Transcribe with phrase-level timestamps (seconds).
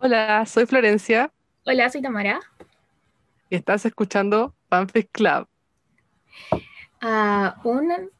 [0.00, 1.32] Hola, soy Florencia
[1.66, 2.40] Hola, soy Tamara.
[3.50, 5.46] y estás escuchando Fanfic Club.
[7.64, 8.10] un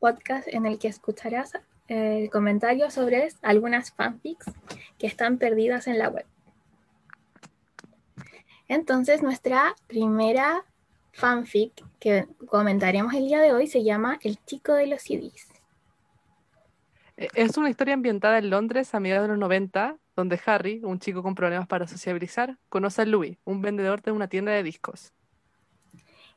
[0.00, 1.52] podcast en el que escucharás
[1.88, 4.46] eh, comentarios sobre algunas fanfics
[4.98, 6.26] que están perdidas en la web.
[8.68, 10.64] Entonces, nuestra primera
[11.12, 15.48] fanfic que comentaremos el día de hoy se llama El chico de los CDs.
[17.16, 20.98] Eh, Es una historia ambientada en Londres a mediados de los 90, donde Harry, un
[20.98, 25.12] chico con problemas para sociabilizar, conoce a Louis, un vendedor de una tienda de discos.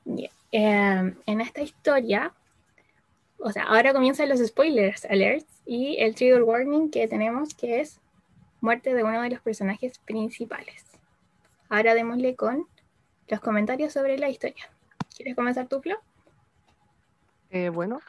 [0.05, 2.33] Y, eh, en esta historia,
[3.38, 8.02] o sea, ahora comienzan los spoilers alerts y el trigger warning que tenemos que es
[8.59, 10.85] muerte de uno de los personajes principales.
[11.69, 12.67] Ahora démosle con
[13.27, 14.69] los comentarios sobre la historia.
[15.16, 15.95] ¿Quieres comenzar tú, Flo?
[17.52, 18.02] Eh, bueno,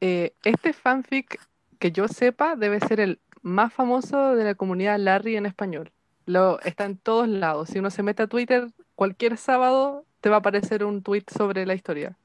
[0.00, 1.40] eh, este fanfic
[1.78, 5.92] que yo sepa debe ser el más famoso de la comunidad Larry en español.
[6.26, 7.68] Lo, está en todos lados.
[7.68, 11.66] Si uno se mete a Twitter, cualquier sábado te va a aparecer un tweet sobre
[11.66, 12.16] la historia.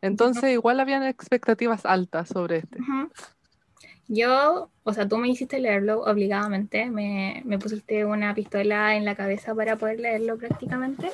[0.00, 2.78] Entonces, igual habían expectativas altas sobre este.
[4.08, 9.14] Yo, o sea, tú me hiciste leerlo obligadamente, me, me pusiste una pistola en la
[9.14, 11.10] cabeza para poder leerlo prácticamente.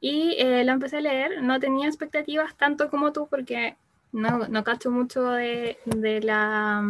[0.00, 3.76] Y eh, lo empecé a leer, no tenía expectativas tanto como tú porque
[4.12, 6.82] no, no cacho mucho de, de la...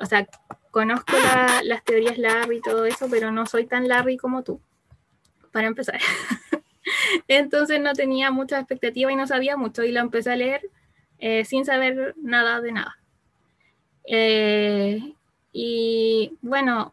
[0.00, 0.26] O sea,
[0.70, 4.60] conozco la- las teorías Larry y todo eso, pero no soy tan Larry como tú,
[5.52, 6.00] para empezar.
[7.28, 10.62] Entonces no tenía mucha expectativa y no sabía mucho y lo empecé a leer
[11.18, 12.98] eh, sin saber nada de nada.
[14.04, 15.14] Eh,
[15.52, 16.92] y bueno,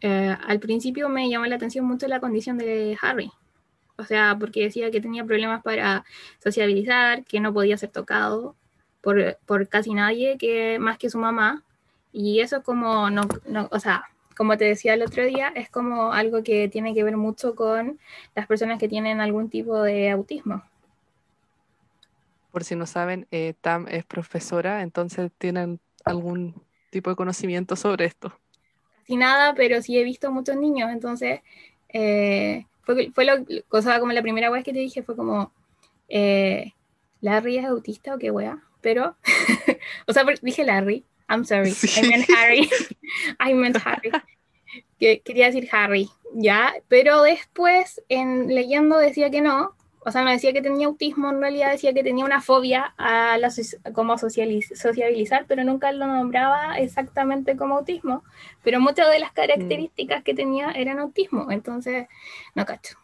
[0.00, 3.30] eh, al principio me llamó la atención mucho la condición de Harry.
[3.96, 6.04] O sea, porque decía que tenía problemas para
[6.42, 8.56] sociabilizar, que no podía ser tocado
[9.00, 11.62] por, por casi nadie que, más que su mamá.
[12.12, 14.04] Y eso como, no, no- o sea,
[14.36, 17.98] como te decía el otro día, es como algo que tiene que ver mucho con
[18.34, 20.62] las personas que tienen algún tipo de autismo.
[22.50, 28.04] Por si no saben, eh, Tam es profesora, entonces tienen algún tipo de conocimiento sobre
[28.06, 28.40] esto.
[29.00, 31.40] casi nada, pero sí he visto muchos niños, entonces
[31.88, 33.34] eh, fue, fue lo,
[33.68, 35.52] cosa como la primera vez que te dije fue como,
[36.08, 36.72] eh,
[37.20, 39.16] Larry es autista o qué wea, pero,
[40.08, 41.88] o sea, dije Larry, I'm sorry, Sí.
[42.00, 42.70] I meant Harry,
[43.40, 44.10] I meant Harry,
[44.98, 50.30] que quería decir Harry, ya, pero después en leyendo decía que no, o sea, no
[50.30, 54.14] decía que tenía autismo, en realidad decía que tenía una fobia a la, soci- como
[54.18, 58.24] socializ- sociabilizar, pero nunca lo nombraba exactamente como autismo.
[58.64, 62.08] Pero muchas de las características que tenía eran autismo, entonces
[62.56, 62.96] no cacho.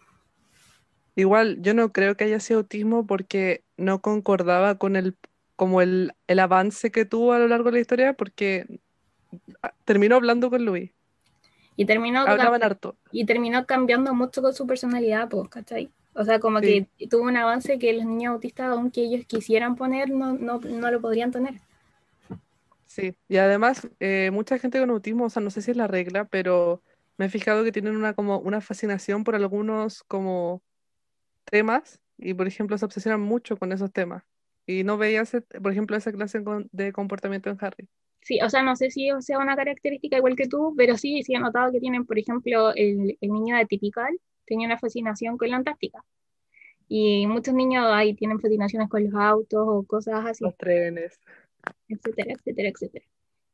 [1.15, 5.17] Igual, yo no creo que haya sido autismo porque no concordaba con el,
[5.59, 8.81] como el, el avance que tuvo a lo largo de la historia, porque
[9.63, 10.93] ah, terminó hablando con Louis.
[11.77, 12.97] Y terminó, Hablaban harto.
[13.13, 15.91] y terminó cambiando mucho con su personalidad, pues, ¿cachai?
[16.15, 16.89] O sea, como Sí.
[16.99, 20.91] que tuvo un avance que los niños autistas, aunque ellos quisieran poner, no, no, no
[20.91, 21.55] lo podrían tener.
[22.87, 25.87] Sí, y además eh, mucha gente con autismo, o sea, no sé si es la
[25.87, 26.83] regla, pero
[27.19, 30.63] me he fijado que tienen una como una fascinación por algunos como
[31.47, 34.25] temas y por ejemplo se obsesionan mucho con esos temas.
[34.69, 36.43] Y no veía, ese- por ejemplo, esa clase
[36.73, 37.89] de comportamiento en Harry.
[38.21, 41.35] Sí, o sea, no sé si sea una característica igual que tú, pero sí, sí
[41.35, 43.67] he notado que tienen, por ejemplo, el, el niño de
[44.45, 46.05] tenía una fascinación con la Antártica.
[46.87, 50.45] Y muchos niños ahí tienen fascinaciones con los autos o cosas así.
[50.45, 51.19] Los trenes.
[51.89, 53.05] etcétera, etcétera, etcétera.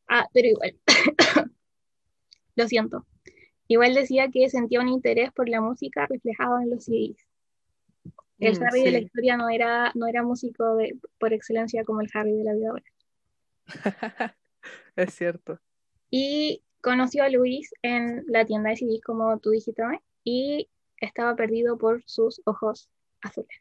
[0.09, 0.77] Ah, pero igual,
[2.57, 3.07] lo siento.
[3.69, 7.17] Igual decía que sentía un interés por la música reflejado en los CDs.
[8.39, 12.01] El Mm, Harry de la historia no era, no era músico de- por excelencia como
[12.01, 12.85] el Harry de la vida ahora.
[14.97, 15.59] Es cierto.
[16.11, 20.01] Y conoció a Luis en la tienda de CDs, como tú dijiste, ¿no?
[20.23, 20.69] y
[21.01, 22.89] estaba perdido por sus ojos
[23.21, 23.61] azules.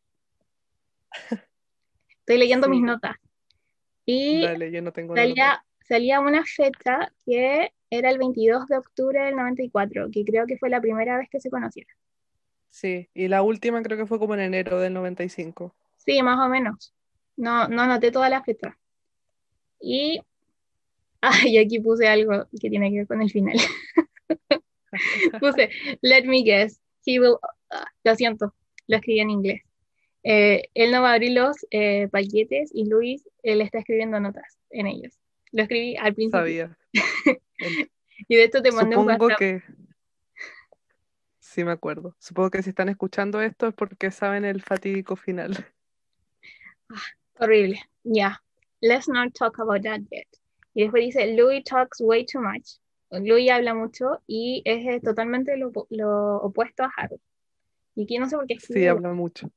[2.19, 3.15] Estoy leyendo mis notas.
[4.05, 5.27] Y Dale, yo no tengo nada.
[5.27, 10.57] salía, salía una fecha que era el 22 de octubre del 94, que creo que
[10.57, 11.93] fue la primera vez que se conocieron.
[12.73, 15.75] Sí, y la última creo que fue como en enero del 95.
[15.97, 16.91] Sí, más o menos.
[17.37, 18.73] No, no anoté todas las fechas.
[19.79, 20.19] Y,
[21.21, 23.55] ah, y aquí puse algo que tiene que ver con el final.
[25.39, 25.69] Puse,
[26.01, 27.37] let me guess, he will,
[27.69, 28.55] ah, lo siento,
[28.87, 29.61] lo escribí en inglés.
[30.23, 34.57] Eh, él no va a abrir los eh, paquetes y Luis, él está escribiendo notas
[34.71, 35.13] en ellos.
[35.51, 36.39] Lo escribí al principio.
[36.39, 36.77] Sabía.
[38.27, 39.39] Y de esto te mandé un Supongo WhatsApp.
[39.39, 39.63] que...
[41.53, 42.15] Sí, me acuerdo.
[42.17, 45.67] Supongo que si están escuchando esto es porque saben el fatídico final.
[47.39, 47.79] Horrible.
[48.03, 48.41] Ya.
[48.81, 50.27] Let's not talk about that yet.
[50.73, 52.79] Y después dice, Louis talks way too much.
[53.11, 57.21] Louis habla mucho y es eh, totalmente lo, lo opuesto a Harry.
[57.93, 59.51] Y aquí no sé por qué Sí, habla mucho.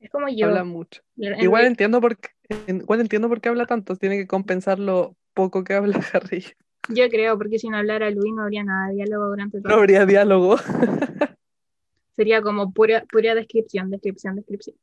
[0.00, 0.48] Es como yo.
[0.48, 1.00] Habla mucho.
[1.16, 2.28] Igual entiendo, por qué,
[2.68, 3.96] igual entiendo por qué habla tanto.
[3.96, 6.44] Tiene que compensar lo poco que habla Harry.
[6.90, 9.72] Yo creo, porque si no hablara Louis no habría nada de diálogo durante todo.
[9.72, 10.56] No habría diálogo.
[12.16, 14.76] Sería como pura, pura descripción, descripción, descripción.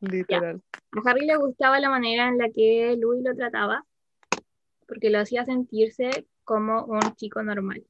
[0.00, 0.62] Literal.
[0.92, 3.84] A Harry le gustaba la manera en la que Louis lo trataba,
[4.86, 7.84] porque lo hacía sentirse como un chico normal.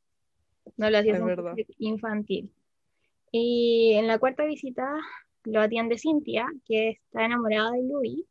[0.76, 2.50] No lo hacía sentir infantil.
[3.32, 4.88] Y en la cuarta visita
[5.44, 8.24] lo atiende Cynthia, que está enamorada de Louis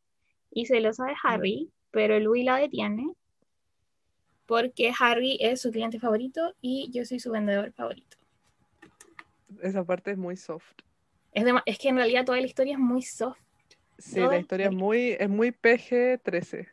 [0.50, 3.10] y celosa de Harry, pero Louis la detiene
[4.46, 8.16] porque Harry es su cliente favorito y yo soy su vendedor favorito.
[9.62, 10.72] Esa parte es muy soft.
[11.32, 13.38] Es, es que en realidad toda la historia es muy soft.
[13.98, 16.68] Sí, la historia es muy, es muy PG-13.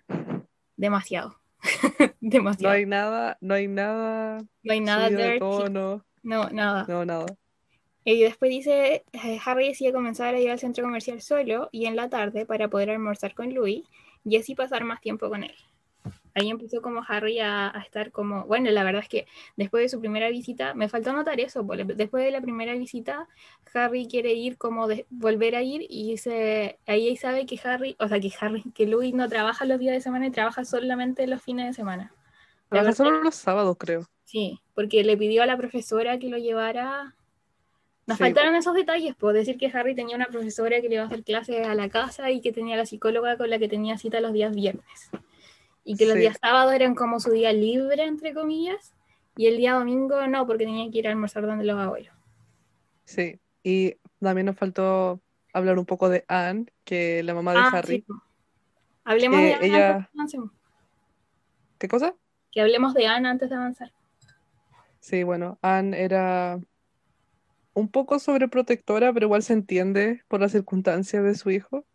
[0.76, 1.40] Demasiado.
[2.20, 2.74] Demasiado.
[2.74, 4.46] No hay nada, no hay nada.
[4.64, 6.06] No hay nada de tono.
[6.22, 6.86] No, nada.
[6.88, 7.26] No, nada.
[8.06, 11.96] Y después dice, eh, Harry decide comenzar a ir al centro comercial solo y en
[11.96, 13.84] la tarde para poder almorzar con Louis
[14.26, 15.56] y así pasar más tiempo con él
[16.36, 20.00] ahí empezó como Harry a, estar como, bueno, la verdad es que después de su
[20.00, 23.28] primera visita, me faltó notar eso, después de la primera visita,
[23.74, 28.08] Harry quiere ir como de, volver a ir y se, ahí sabe que Harry, o
[28.08, 31.42] sea, que Harry, que Louis no trabaja los días de semana y trabaja solamente los
[31.42, 32.14] fines de semana.
[32.70, 34.08] Trabaja solo los sábados, creo.
[34.24, 37.16] Sí, porque le pidió a la profesora que lo llevara
[38.06, 41.08] nos faltaron esos detalles, puedo decir que Harry tenía una profesora que le iba a
[41.08, 44.20] hacer clases a la casa y que tenía la psicóloga con la que tenía cita
[44.20, 45.10] los días viernes
[45.84, 48.94] y que los días sábados eran como su día libre, entre comillas,
[49.36, 52.14] y el día domingo no, porque tenía que ir a almorzar donde los abuelos.
[53.06, 55.22] Sí, y también nos faltó
[55.54, 58.06] hablar un poco de Anne, que la mamá de ah, Harry.
[59.04, 60.10] Hablemos de Anne ella...
[60.18, 60.48] antes de
[61.78, 62.16] ¿Qué cosa?
[62.52, 63.92] Que hablemos de Anne antes de avanzar.
[65.00, 66.60] Sí, bueno, Anne era
[67.74, 71.86] un poco sobreprotectora, pero igual se entiende por las circunstancias de su hijo.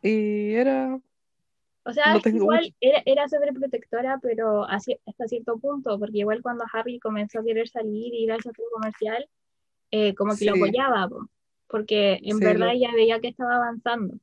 [0.00, 0.98] Y era
[1.88, 7.40] o sea, igual era, era sobreprotectora, pero hasta cierto punto, porque igual cuando Harry comenzó
[7.40, 9.26] a querer salir y ir al centro comercial,
[9.90, 11.08] eh, como que lo apoyaba,
[11.66, 14.18] porque en verdad ella veía que estaba avanzando.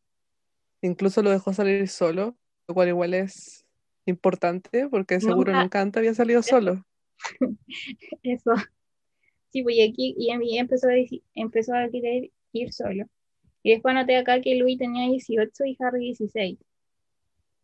[0.84, 2.36] Incluso lo dejó salir solo,
[2.68, 3.66] lo cual igual es
[4.06, 6.86] importante, porque seguro nunca, antes había salido solo.
[8.22, 8.54] Eso.
[9.50, 10.94] Sí, pues aquí y mí empezó a,
[11.34, 13.06] empezó a querer ir solo.
[13.64, 16.60] Y después noté acá que Louis tenía 18 y Harry 16.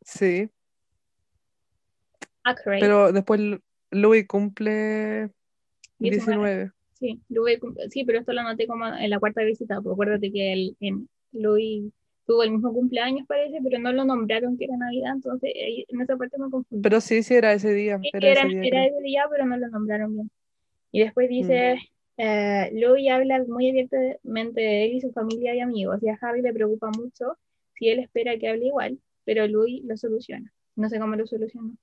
[0.01, 0.49] Sí.
[2.43, 3.39] Ah, pero después
[3.91, 5.29] Louis cumple
[5.99, 6.71] 19.
[6.93, 7.59] Sí, Louis
[7.89, 11.07] sí, pero esto lo noté como en la cuarta visita, porque acuérdate que el, en
[11.31, 11.91] Louis
[12.25, 16.17] tuvo el mismo cumpleaños, parece, pero no lo nombraron que era Navidad, entonces en esa
[16.17, 16.81] parte me confundí.
[16.81, 17.99] Pero sí, sí, era ese día.
[18.13, 20.31] Era, ese, día, pero no lo nombraron bien.
[20.91, 22.21] Y después dice, mm.
[22.21, 26.41] eh, Louis habla muy abiertamente de él y su familia y amigos, y a Harry
[26.41, 27.37] le preocupa mucho
[27.75, 30.51] si él espera que hable igual, pero Louis lo soluciona.
[30.75, 31.75] No sé cómo lo solucionó.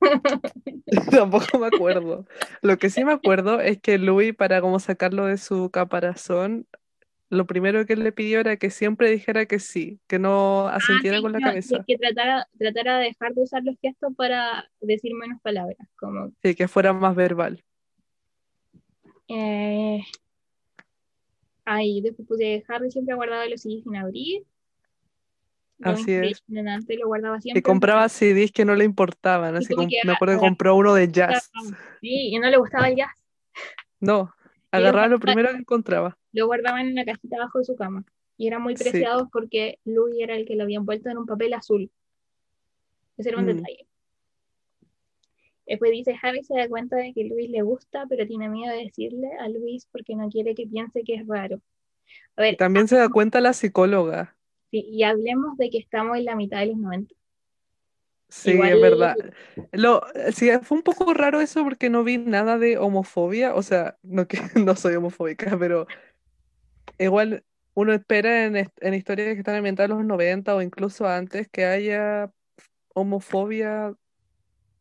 [1.10, 2.26] Tampoco me acuerdo.
[2.62, 6.66] Lo que sí me acuerdo es que Louis, para como sacarlo de su caparazón,
[7.30, 10.76] lo primero que él le pidió era que siempre dijera que sí, que no ah,
[10.76, 11.84] asintiera con la cabeza.
[11.86, 15.76] Que tratara, tratara de dejar de usar los gestos para decir menos palabras.
[15.96, 16.32] Como...
[16.42, 17.62] Sí, que fuera más verbal.
[19.28, 20.00] Eh...
[21.70, 24.42] Ahí, después puse Harry siempre ha guardado los CDs sin abrir.
[25.82, 26.42] Así es.
[26.48, 27.60] Lo guardaba siempre.
[27.60, 29.56] Que compraba CDs que no le importaban.
[29.56, 31.50] Así como, me acuerdo que compró uno de jazz.
[32.00, 33.12] Sí, y no le gustaba el jazz.
[34.00, 34.34] No,
[34.70, 36.18] agarraba lo primero que encontraba.
[36.32, 38.04] Lo guardaba en una cajita abajo de su cama.
[38.36, 41.54] Y eran muy preciados porque Louis era el que lo había envuelto en un papel
[41.54, 41.90] azul.
[43.16, 43.48] Ese era un mm.
[43.48, 43.88] detalle.
[45.66, 48.84] Después dice, Harry se da cuenta de que Luis le gusta, pero tiene miedo de
[48.84, 51.60] decirle a Luis porque no quiere que piense que es raro.
[52.36, 54.37] A ver, También se da cuenta la psicóloga.
[54.70, 57.14] Sí, y hablemos de que estamos en la mitad de los 90.
[58.28, 59.16] Sí, es verdad.
[59.72, 63.96] Lo, sí, fue un poco raro eso porque no vi nada de homofobia, o sea,
[64.02, 65.86] no que no soy homofóbica, pero
[66.98, 71.48] igual uno espera en, en historias que están ambientadas en los 90 o incluso antes
[71.48, 72.30] que haya
[72.92, 73.94] homofobia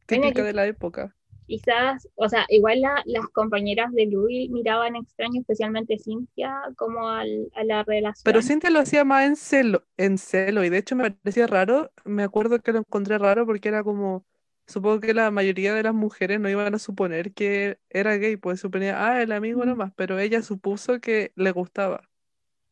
[0.05, 1.16] típica de la época
[1.47, 7.63] quizás, o sea, igual las compañeras de Louis miraban extraño, especialmente Cintia, como al, a
[7.63, 8.23] la relación.
[8.25, 11.91] Pero Cintia lo hacía más en celo, en celo, y de hecho me parecía raro,
[12.03, 14.25] me acuerdo que lo encontré raro porque era como,
[14.67, 18.59] supongo que la mayoría de las mujeres no iban a suponer que era gay, pues
[18.59, 22.01] suponía, ah, el amigo nomás, pero ella supuso que le gustaba.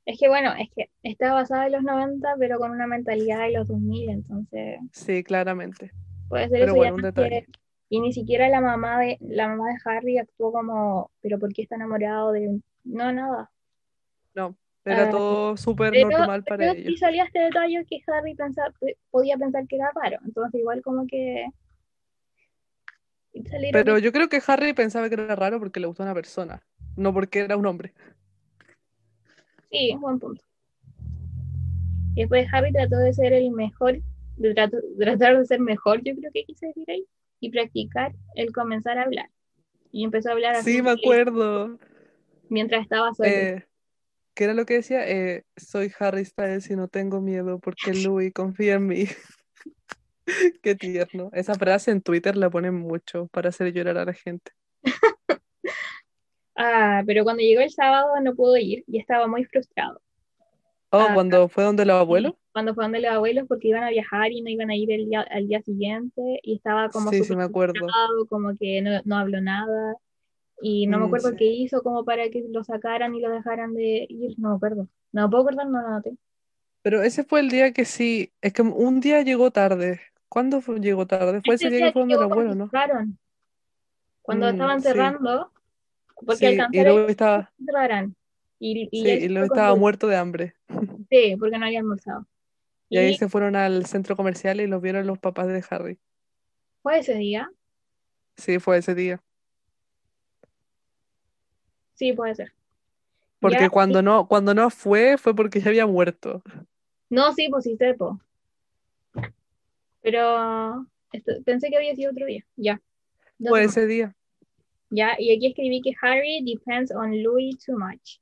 [0.05, 3.53] Es que bueno, es que está basada en los 90, pero con una mentalidad de
[3.53, 4.79] los 2000, entonces...
[4.91, 5.91] Sí, claramente.
[6.27, 7.47] Puede ser eso, un detalle
[7.89, 11.61] Y ni siquiera la mamá de, la mamá de Harry actuó como, pero ¿por qué
[11.63, 12.59] está enamorado de.
[12.83, 13.51] No, nada.
[14.33, 16.85] No, era Ah, todo súper normal para pero ellos.
[16.85, 18.73] sí salía este detalle que Harry pensaba,
[19.11, 20.17] podía pensar que era raro.
[20.25, 21.47] Entonces igual como que...
[23.71, 26.63] Pero yo creo que Harry pensaba que era raro porque le gustó a una persona,
[26.95, 27.93] no porque era un hombre.
[29.69, 30.41] Sí, buen punto.
[32.15, 33.99] Y después Harry trató de ser el mejor,
[34.37, 37.05] de tratar de ser mejor, yo creo que quise decir ahí,
[37.39, 39.29] y practicar el comenzar a hablar.
[39.91, 41.77] Y empezó a hablar así Sí, me acuerdo.
[42.49, 43.29] mientras estaba solo.
[43.29, 43.65] Eh,
[44.33, 45.07] ¿qué era lo que decía?
[45.09, 49.05] Eh, soy Harry Styles y no tengo miedo porque Louis confía en mí.
[50.61, 51.29] Qué tierno.
[51.33, 54.51] Esa frase en Twitter la ponen mucho para hacer llorar a la gente.
[56.57, 60.01] Ah, pero cuando llegó el sábado no pudo ir y estaba muy frustrado.
[60.89, 62.33] Oh, Ah, cuando fue donde los abuelos.
[62.55, 65.07] Cuando fue donde los abuelos porque iban a viajar y no iban a ir el
[65.07, 67.95] día, al día siguiente y estaba como Sí, sí, súper me acuerdo.
[67.95, 69.97] frustrado, como que no, no habló nada
[70.61, 71.37] y no me Mm, acuerdo sí.
[71.37, 74.89] qué hizo como para que lo sacaran y lo dejaran de ir, no me acuerdo.
[75.13, 76.17] No puedo acordar, no lo noté.
[76.81, 79.99] Pero ese fue el día que sí, es que un día llegó tarde.
[80.29, 81.41] ¿Cuándo fue- llegó tarde?
[81.41, 82.73] Fue ese Este día que fue donde llegó los cuando abuelos, ¿no?
[84.21, 85.51] cuando Mm, estaban cerrando,
[86.25, 88.15] porque y alcanzaron luego estaba, y cerraran.
[88.59, 90.55] Y, y sí, y luego con estaba muerto de hambre.
[91.09, 92.27] Sí, porque no había almorzado.
[92.95, 95.99] Y ahí se fueron al centro comercial y los vieron los papás de Harry.
[96.81, 97.49] fue ese día,
[98.37, 99.21] Sí, fue ese día.
[101.93, 102.47] sí, puede ser.
[102.49, 102.53] Ya,
[103.39, 106.41] Porque cuando no, cuando no fue, fue porque ya había muerto.
[107.09, 108.19] no, sí, pues sí, sepo.
[110.01, 112.45] Pero esto- pensé que había sido otro día.
[112.55, 112.81] Ya.
[113.39, 114.15] Fue ese día.
[114.89, 118.19] Ya, y aquí escribí que Harry depends on Louis too much.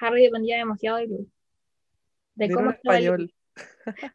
[0.00, 1.28] Harry dependía demasiado de Louis.
[2.34, 3.33] De Dilo cómo en español.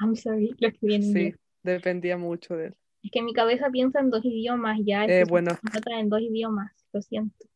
[0.00, 2.76] I'm sorry, lo escribí en Sí, dependía mucho de él.
[3.02, 5.04] Es que mi cabeza piensa en dos idiomas ya.
[5.06, 6.72] Eh, bueno, se en dos idiomas.
[6.92, 7.46] Lo siento.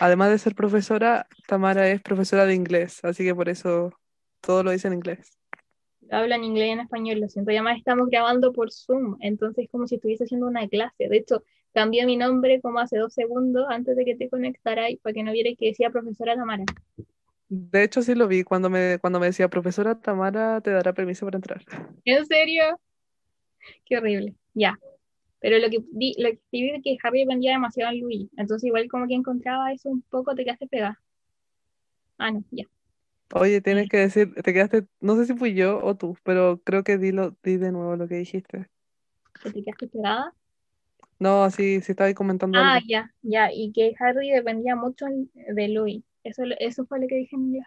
[0.00, 3.92] además de ser profesora, Tamara es profesora de inglés, así que por eso
[4.40, 5.38] todo lo dice en inglés.
[6.10, 7.50] Habla en inglés y en español, lo siento.
[7.50, 11.08] Y además estamos grabando por Zoom, entonces es como si estuviese haciendo una clase.
[11.08, 15.14] De hecho, cambié mi nombre como hace dos segundos antes de que te conectaras para
[15.14, 16.64] que no vieras que decía profesora Tamara.
[17.54, 21.26] De hecho, sí lo vi cuando me, cuando me decía, profesora Tamara, te dará permiso
[21.26, 21.62] para entrar.
[22.02, 22.80] ¿En serio?
[23.84, 24.34] Qué horrible.
[24.54, 24.78] Ya.
[25.38, 28.30] Pero lo que, di, lo que escribí es que Harry dependía demasiado de Louis.
[28.38, 30.98] Entonces, igual como que encontraba eso un poco, te quedaste pegada.
[32.16, 32.64] Ah, no, ya.
[33.34, 36.84] Oye, tienes que decir, te quedaste, no sé si fui yo o tú, pero creo
[36.84, 38.70] que di, lo, di de nuevo lo que dijiste.
[39.42, 40.32] Que te quedaste pegada.
[41.18, 42.86] No, sí, sí estaba ahí comentando Ah, algo.
[42.88, 43.52] ya, ya.
[43.52, 46.02] Y que Harry dependía mucho de Louis.
[46.24, 47.64] Eso, eso fue lo que dije en inglés.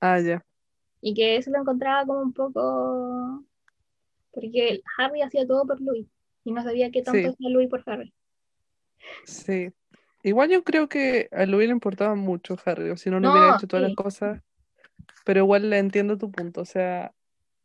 [0.00, 0.44] Ah, ya.
[1.00, 3.44] Y que eso lo encontraba como un poco.
[4.32, 6.06] Porque Harry hacía todo por Louis.
[6.44, 7.26] Y no sabía qué tanto Sí.
[7.34, 8.12] hacía Louis por Harry.
[9.24, 9.70] Sí.
[10.22, 13.56] Igual yo creo que a Louis le importaba mucho Harry, o si no, no hubiera
[13.56, 14.40] hecho todas las cosas.
[15.24, 16.60] Pero igual le entiendo tu punto.
[16.62, 17.12] O sea,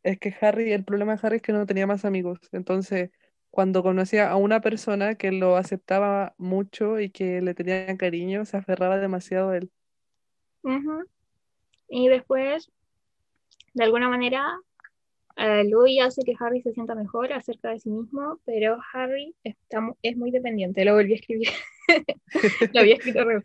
[0.02, 2.38] es que Harry, el problema de Harry es que no tenía más amigos.
[2.52, 3.10] Entonces,
[3.50, 8.56] cuando conocía a una persona que lo aceptaba mucho y que le tenía cariño, se
[8.56, 9.70] aferraba demasiado a él.
[10.62, 11.04] Ujú.
[11.88, 12.70] Y después,
[13.74, 14.58] de alguna manera,
[15.36, 19.34] eh, Louis hace que Harry se sienta mejor acerca de sí mismo, pero Harry
[20.02, 20.84] es muy dependiente.
[20.84, 21.48] Lo volví a escribir.
[22.72, 23.42] Lo había escrito re.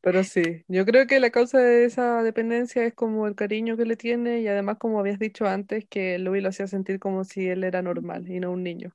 [0.00, 3.86] Pero sí, yo creo que la causa de esa dependencia es como el cariño que
[3.86, 7.48] le tiene y además, como habías dicho antes, que Louis lo hacía sentir como si
[7.48, 8.94] él era normal y no un niño.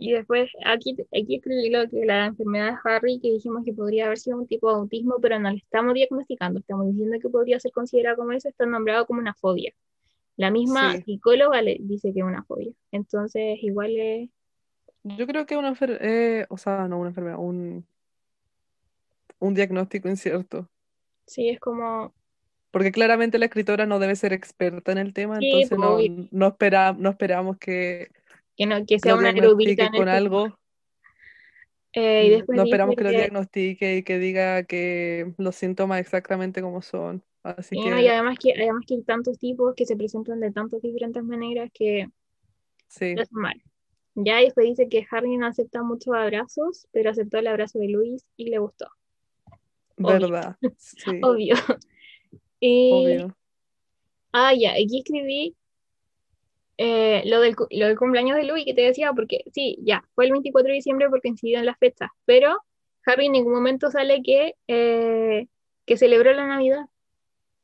[0.00, 4.06] Y después, aquí, aquí escribí lo que la enfermedad de Harry, que dijimos que podría
[4.06, 6.60] haber sido un tipo de autismo, pero no lo estamos diagnosticando.
[6.60, 9.72] Estamos diciendo que podría ser considerado como eso, está nombrado como una fobia.
[10.36, 11.02] La misma Sí.
[11.02, 12.70] psicóloga le dice que es una fobia.
[12.92, 14.30] Entonces, igual es.
[15.02, 17.84] Yo creo que una enfermedad, o sea, no una enfermedad, un,
[19.40, 20.68] un diagnóstico incierto.
[21.26, 22.14] Sí, es como.
[22.70, 26.28] Porque claramente la escritora no debe ser experta en el tema, Sí, entonces pues, no,
[26.30, 28.10] no, espera, no esperamos que
[28.58, 30.58] Que, no, que sea una erudita en con algo.
[31.92, 35.56] Eh, y Mm, después No esperamos que lo que- diagnostique y que diga que los
[35.56, 37.22] síntomas exactamente como son.
[37.42, 40.40] Así y, no, que y además que además que hay tantos tipos que se presentan
[40.40, 42.08] de tantas diferentes maneras que
[42.88, 43.62] sí, es mal.
[44.16, 47.88] Ya y después dice que Harry no acepta muchos abrazos, pero aceptó el abrazo de
[47.88, 48.88] Luis y le gustó.
[49.96, 50.18] obvio.
[50.20, 50.56] verdad.
[50.76, 51.54] Sí, Obvio.
[52.60, 53.36] Y, obvio.
[54.32, 55.56] ah, ya, aquí escribí
[56.78, 60.04] eh, lo, del, cu- lo del cumpleaños de Louis que te decía, porque sí, ya,
[60.14, 62.58] fue el 24 de diciembre porque coincidió en la fecha, pero
[63.06, 65.48] Harry en ningún momento sale que, eh,
[65.86, 66.86] que celebró la Navidad.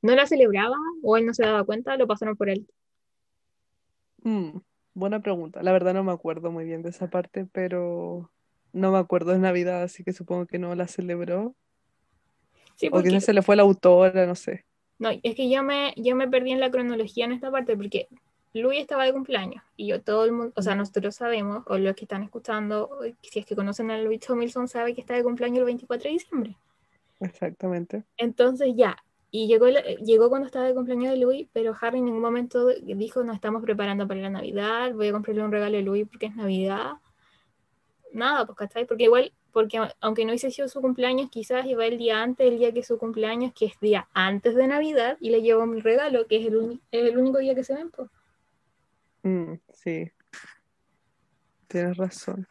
[0.02, 1.96] ¿No la celebraba o él no se daba cuenta?
[1.96, 2.68] Lo pasaron por él.
[4.22, 4.58] Mm,
[4.94, 5.62] buena pregunta.
[5.62, 8.32] La verdad no me acuerdo muy bien de esa parte, pero
[8.72, 11.54] no me acuerdo de Navidad, así que supongo que no la celebró.
[12.76, 14.64] Sí, O porque quizás se le fue la autora, no sé.
[14.98, 18.08] no, es que yo me, yo me perdí en la cronología en esta parte porque
[18.54, 21.94] Luis estaba de cumpleaños y yo todo el mundo, o sea, nosotros sabemos, o los
[21.96, 22.88] que están escuchando,
[23.22, 26.12] si es que conocen a Luis Tomilson, sabe que está de cumpleaños el 24 de
[26.12, 26.56] diciembre.
[27.20, 28.04] Exactamente.
[28.16, 28.96] Entonces ya,
[29.36, 33.24] y llegó, llegó cuando estaba de cumpleaños de Louis, pero Harry en ningún momento dijo,
[33.24, 36.36] nos estamos preparando para la Navidad, voy a comprarle un regalo a Louis porque es
[36.36, 36.92] Navidad.
[38.12, 38.86] Nada, pues, ¿cachai?
[38.86, 42.58] Porque igual, porque aunque no hubiese sido su cumpleaños, quizás iba el día antes, el
[42.58, 45.80] día que es su cumpleaños, que es día antes de Navidad, y le llevó mi
[45.80, 48.08] regalo, que es el, es el único día que se ven, pues.
[49.24, 50.12] Mm, sí,
[51.68, 52.46] tienes razón.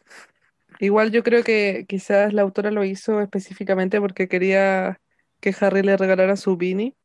[0.80, 5.00] Igual yo creo que quizás la autora lo hizo específicamente porque quería
[5.40, 6.96] que Harry le regalara su beanie.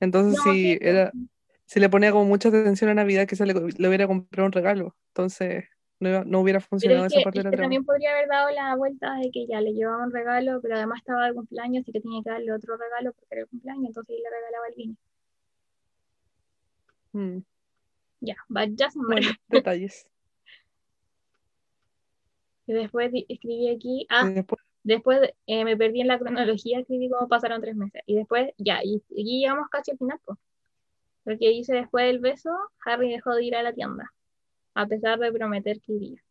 [0.00, 1.12] Entonces, No, si sí, era,
[1.66, 4.96] si le ponía como mucha atención a Navidad, quizás le, le hubiera comprado un regalo.
[5.08, 5.64] Entonces,
[6.00, 8.28] no, iba- no hubiera Pero funcionado es esa parte de la que también podría haber
[8.28, 11.82] dado la vuelta de que ya le llevaba un regalo, pero además estaba de cumpleaños,
[11.82, 14.74] así que tenía que darle otro regalo porque era el cumpleaños, entonces le regalaba el
[14.76, 14.96] vino.
[17.14, 17.42] Mm,
[18.20, 18.88] Ya, matter.
[18.94, 20.06] bueno, detalles.
[22.66, 27.08] Y después escribí aquí, Y ah, después, después eh, me perdí en la cronología, escribí
[27.08, 28.02] cómo pasaron tres meses.
[28.06, 30.38] Y después, ya, y, y llegamos casi al final, pues.
[31.24, 32.50] Porque dice después del beso,
[32.84, 34.12] Harry dejó de ir a la tienda,
[34.74, 36.22] a pesar de prometer que iría.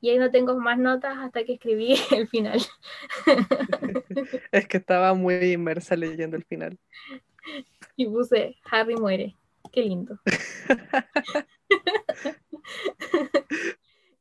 [0.00, 2.60] Y ahí no tengo más notas hasta que escribí el final.
[4.52, 6.78] es que estaba muy inmersa leyendo el final.
[7.96, 9.34] Y puse, Harry muere.
[9.78, 10.18] Qué lindo.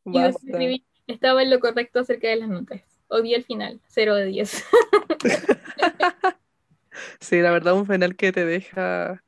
[0.06, 2.82] Y escribí, estaba en lo correcto acerca de las notas.
[3.08, 4.64] Odié el final, 0 de 10.
[7.20, 9.24] Sí, la verdad, un final que te deja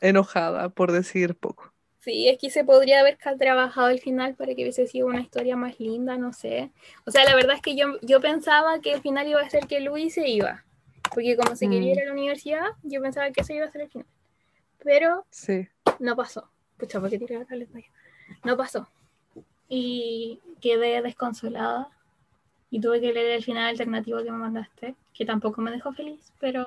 [0.00, 1.72] enojada, por decir poco.
[2.00, 5.56] Sí, es que se podría haber trabajado el final para que hubiese sido una historia
[5.56, 6.70] más linda, no sé.
[7.06, 9.66] O sea, la verdad es que yo, yo pensaba que el final iba a ser
[9.66, 10.64] que Luis se iba.
[11.14, 11.98] Porque como se quería Mm.
[11.98, 14.06] ir a la universidad, yo pensaba que ese iba a ser el final.
[14.84, 15.68] Pero Sí,
[15.98, 16.50] no pasó.
[16.76, 17.78] Pucha, ¿por qué tiré la tableta?
[18.44, 18.88] No pasó.
[19.68, 21.88] Y quedé desconsolada.
[22.70, 26.32] Y tuve que leer el final alternativo que me mandaste, que tampoco me dejó feliz,
[26.40, 26.66] pero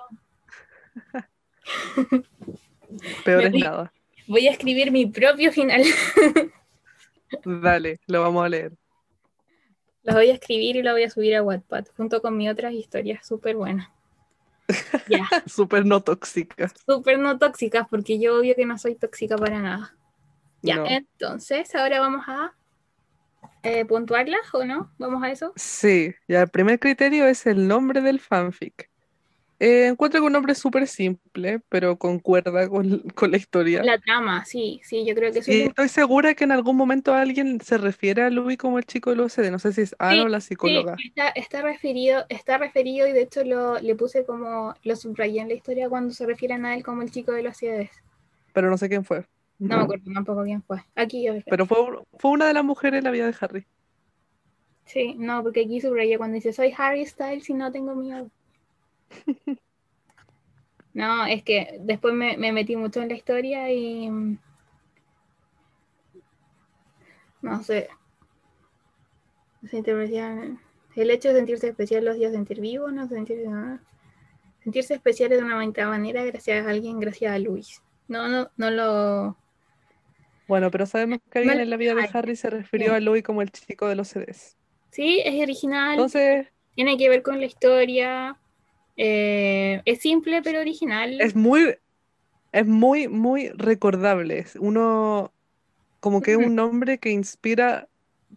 [3.26, 3.92] peor es nada.
[4.28, 5.82] voy a escribir mi propio final.
[7.46, 8.74] Dale, lo vamos a leer.
[10.04, 12.74] Lo voy a escribir y lo voy a subir a Wattpad, junto con mis otras
[12.74, 13.90] historias súper buenas.
[15.08, 16.72] Ya, Súper no tóxica.
[16.86, 19.96] súper no tóxicas, porque yo obvio que no soy tóxica para nada.
[20.62, 20.86] Ya, No.
[20.88, 22.56] entonces ahora vamos a
[23.64, 24.92] eh, puntuarlas o no?
[24.98, 25.54] ¿Vamos a eso?
[25.56, 28.90] Sí, ya el primer criterio es el nombre del fanfic.
[29.58, 33.84] Eh, encuentro que un nombre es súper simple, pero concuerda con, con la historia.
[33.84, 37.14] La trama, sí, sí, yo creo que Y lo estoy segura que en algún momento
[37.14, 39.52] alguien se refiere a Louis como el chico del OCD.
[39.52, 40.96] No sé si es Ana o la psicóloga.
[40.98, 45.40] Sí, está, está referido, está referido y de hecho lo, le puse como, lo subrayé
[45.40, 47.92] en la historia cuando se refieren a él como el chico de los CDs.
[48.52, 49.26] Pero no sé quién fue.
[49.58, 50.84] No me acuerdo tampoco quién fue.
[50.96, 51.34] Aquí yo.
[51.46, 51.78] Pero fue,
[52.20, 53.66] fue una de las mujeres en la vida de Harry.
[54.84, 58.30] Sí, no, porque aquí subrayé cuando dice soy Harry Styles y no tengo miedo.
[60.94, 64.10] No, es que después me, me metí mucho en la historia y
[67.42, 67.90] no sé.
[70.96, 73.82] El hecho de sentirse especial los días de sentir vivo, no sentirse nada.
[74.64, 77.82] Sentirse especial de una manera- manera gracias a alguien, gracias a Luis.
[78.08, 79.38] No, no, no lo.
[80.48, 83.42] Bueno, pero sabemos que alguien en la vida de Harry se refirió a Louis como
[83.42, 84.56] el chico de los CDs.
[84.92, 85.96] Sí, es original.
[85.96, 88.38] Entonces, tiene que ver con la historia.
[88.98, 91.12] Eh, es simple pero original.
[91.18, 91.76] es muy,
[92.52, 94.46] es muy, muy recordable.
[94.60, 95.34] Uno,
[96.02, 97.90] como que es un nombre que inspira,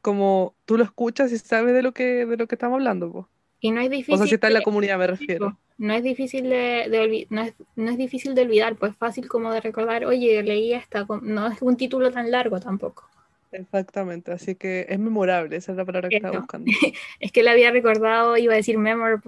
[0.03, 3.31] como tú lo escuchas y sabes de lo que, de lo que estamos hablando, po.
[3.61, 4.19] y no es O difícil.
[4.19, 5.59] sea, si está en la comunidad me refiero.
[5.79, 9.53] no es difícil de, de no, es, no es difícil de olvidar, pues fácil como
[9.53, 13.09] de recordar, oye, leí esta, no es un título tan largo tampoco.
[13.51, 16.71] Exactamente, así que es memorable, esa es la palabra que estaba buscando.
[17.21, 19.23] Es que la había recordado, iba a decir memorable,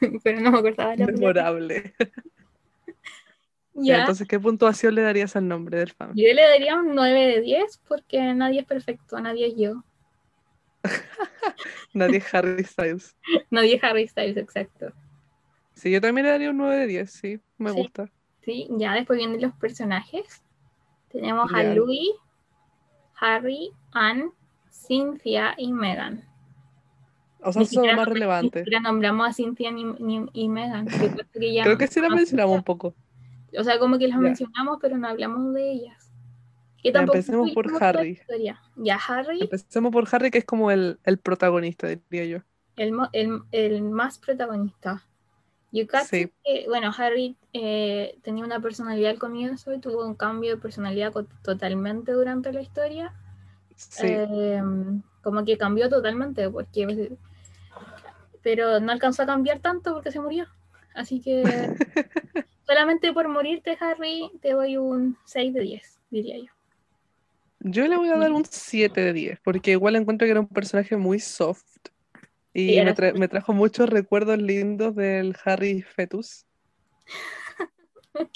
[0.22, 1.12] pero no me acordaba la palabra.
[1.12, 1.94] Memorable.
[3.72, 6.10] Ya, Entonces, ¿qué puntuación le darías al nombre del fan?
[6.14, 9.84] yo le daría un 9 de 10 porque nadie es perfecto, nadie es yo.
[11.94, 13.16] Nadie es Harry Styles.
[13.50, 14.92] Nadie es Harry Styles, exacto.
[15.74, 17.76] Sí, yo también le daría un 9 de 10, sí, me Sí.
[17.76, 18.10] gusta.
[18.44, 20.42] Sí, ya después vienen los personajes.
[21.10, 21.62] Tenemos a.
[21.62, 22.10] Louis,
[23.20, 24.30] Harry, Anne,
[24.70, 26.24] Cynthia y Megan.
[27.42, 28.66] O sea, son los más relevantes.
[28.68, 30.86] Ni nombramos a Cynthia ni, ni- y Megan.
[30.86, 32.94] que creo que ya Creo que sí la no- mencionamos un poco.
[33.58, 34.22] O sea, como que las Ya.
[34.22, 36.12] mencionamos, pero no hablamos de ellas.
[36.82, 38.20] Que Ya, tampoco empecemos por Harry.
[38.76, 42.38] Ya, Harry, Empecemos por Harry, que es como el, el protagonista, diría yo.
[42.76, 45.04] el, el, el más protagonista.
[45.72, 46.30] Got Sí.
[46.44, 51.12] que, bueno, Harry eh, tenía una personalidad al comienzo y tuvo un cambio de personalidad
[51.42, 53.14] totalmente durante la historia.
[53.76, 54.06] Sí.
[54.06, 54.62] Eh,
[55.22, 57.12] como que cambió totalmente, porque
[58.42, 60.46] pero no alcanzó a cambiar tanto porque se murió.
[60.94, 61.42] Así que
[62.66, 66.52] solamente por morirte, Harry, te doy un 6 de 10, diría yo.
[67.62, 70.48] Yo le voy a dar un 7 de 10, porque igual encuentro que era un
[70.48, 71.66] personaje muy soft.
[72.52, 76.46] Y Sí, me, tra- me trajo muchos recuerdos lindos del Harry Fetus.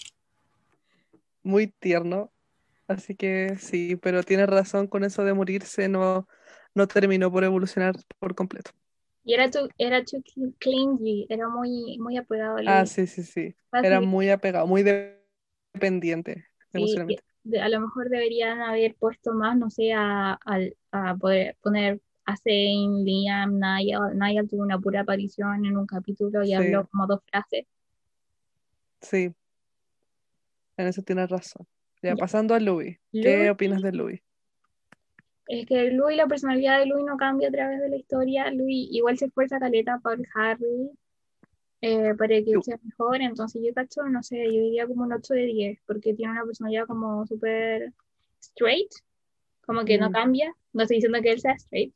[1.43, 2.33] Muy tierno.
[2.87, 6.29] Así que sí, pero tienes razón con eso de morirse, no,
[6.75, 8.73] no terminó por evolucionar por completo.
[9.25, 13.23] Y era too, era too cl- clingy, era muy, muy apegado a Ah, sí, sí,
[13.23, 13.55] sí.
[13.73, 15.19] Era muy apegado, muy de-
[15.73, 17.23] dependiente emocionalmente.
[17.61, 22.01] a lo mejor deberían haber puesto más, no sé, a, al- a poder poner
[22.37, 24.19] Zane, Liam, Niall.
[24.19, 26.55] Niall tuvo una pura aparición en un capítulo y Sí.
[26.55, 27.67] habló como dos frases.
[29.01, 29.33] Sí,
[30.77, 31.67] en eso tienes razón.
[32.03, 32.17] Ya, Ya.
[32.17, 32.99] pasando a Louis.
[33.13, 34.21] ¿Qué Louis- opinas de Louis?
[35.47, 38.51] Es que Louis, la personalidad de Louis no cambia a través de la historia.
[38.51, 40.91] Louis igual se esfuerza caleta por Harry,
[41.83, 43.21] eh, para que sea mejor.
[43.21, 46.45] Entonces yo cacho, no sé, yo diría como un 8 de 10, porque tiene una
[46.45, 47.93] personalidad como súper
[48.41, 48.91] straight,
[49.67, 50.13] como que no Mm.
[50.13, 50.55] cambia.
[50.73, 51.95] No estoy diciendo que él sea straight,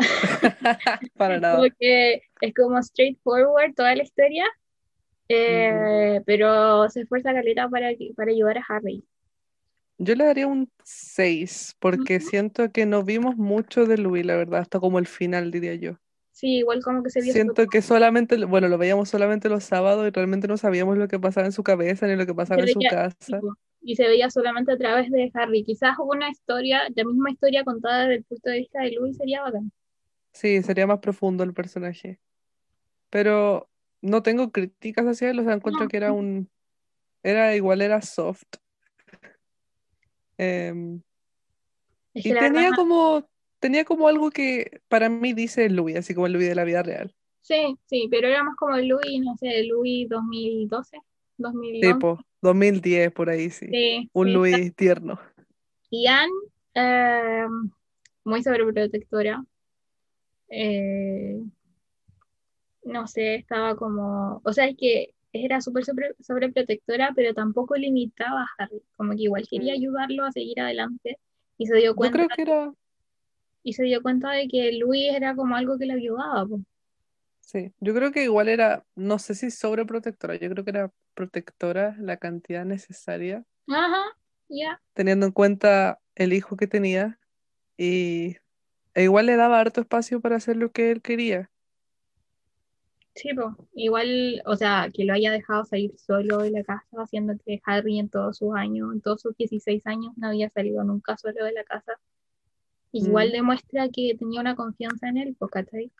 [1.16, 1.56] Para nada.
[1.56, 4.44] como que es como straightforward toda la historia,
[5.28, 9.04] eh, pero se esfuerza caleta para, para ayudar a Harry.
[9.98, 14.60] Yo le daría un 6, porque siento que no vimos mucho de Louis, la verdad,
[14.60, 15.98] hasta como el final, diría yo.
[16.32, 20.08] Sí, igual como que se vio Siento que solamente, bueno, lo veíamos solamente los sábados
[20.08, 22.68] y realmente no sabíamos lo que pasaba en su cabeza ni lo que pasaba en
[22.68, 23.14] su casa.
[23.26, 25.64] tipo, y se veía solamente a través de Harry.
[25.64, 29.42] Quizás una historia, la misma historia contada desde el punto de vista de Louis sería
[29.42, 29.70] bacán.
[30.32, 32.18] Sí, sería más profundo el personaje.
[33.10, 33.68] Pero
[34.02, 36.48] no tengo críticas hacia él, o sea, encuentro que era un,
[37.22, 38.44] era igual, era soft.
[40.38, 41.02] Em,
[42.14, 46.14] Es y que tenía verdad, como, tenía como algo que para mí dice Louis, así
[46.14, 47.14] como el Louis de la vida real.
[47.42, 50.98] sí, sí, pero era más como el Louis, no sé, el Louis 2012,
[51.38, 51.94] 2011.
[51.94, 53.66] Tipo, 2010 por ahí, sí.
[53.66, 54.32] Sí, Un sí.
[54.32, 55.20] Louis tierno.
[56.08, 56.32] Anne,
[56.74, 57.46] eh,
[58.24, 59.44] muy sobreprotectora.
[60.50, 61.40] Eh,
[62.84, 68.42] no sé, estaba como, o sea, es que era súper sobre, sobreprotectora, pero tampoco limitaba
[68.42, 69.76] a Harry, como que igual quería Mm.
[69.76, 71.18] ayudarlo a seguir adelante
[71.58, 72.72] y se dio Yo cuenta, creo que era,
[73.62, 76.46] y se dio cuenta de que Luis era como algo que le ayudaba,
[77.40, 81.96] sí, yo creo que igual era, no sé si sobreprotectora, yo creo que era protectora
[81.98, 84.02] la cantidad necesaria, Ajá,
[84.48, 87.18] ya, teniendo en cuenta el hijo que tenía
[87.76, 88.36] y
[88.94, 91.50] e igual le daba harto espacio para hacer lo que él quería.
[93.14, 93.56] sí, po.
[93.74, 97.98] Igual, o sea, que lo haya dejado salir solo de la casa, haciendo que Harry
[97.98, 101.52] en todos sus años, en todos sus 16 años, no había salido nunca solo de
[101.52, 101.92] la casa.
[102.92, 103.32] Igual Mm.
[103.32, 105.92] demuestra que tenía una confianza en él, ¿cachai?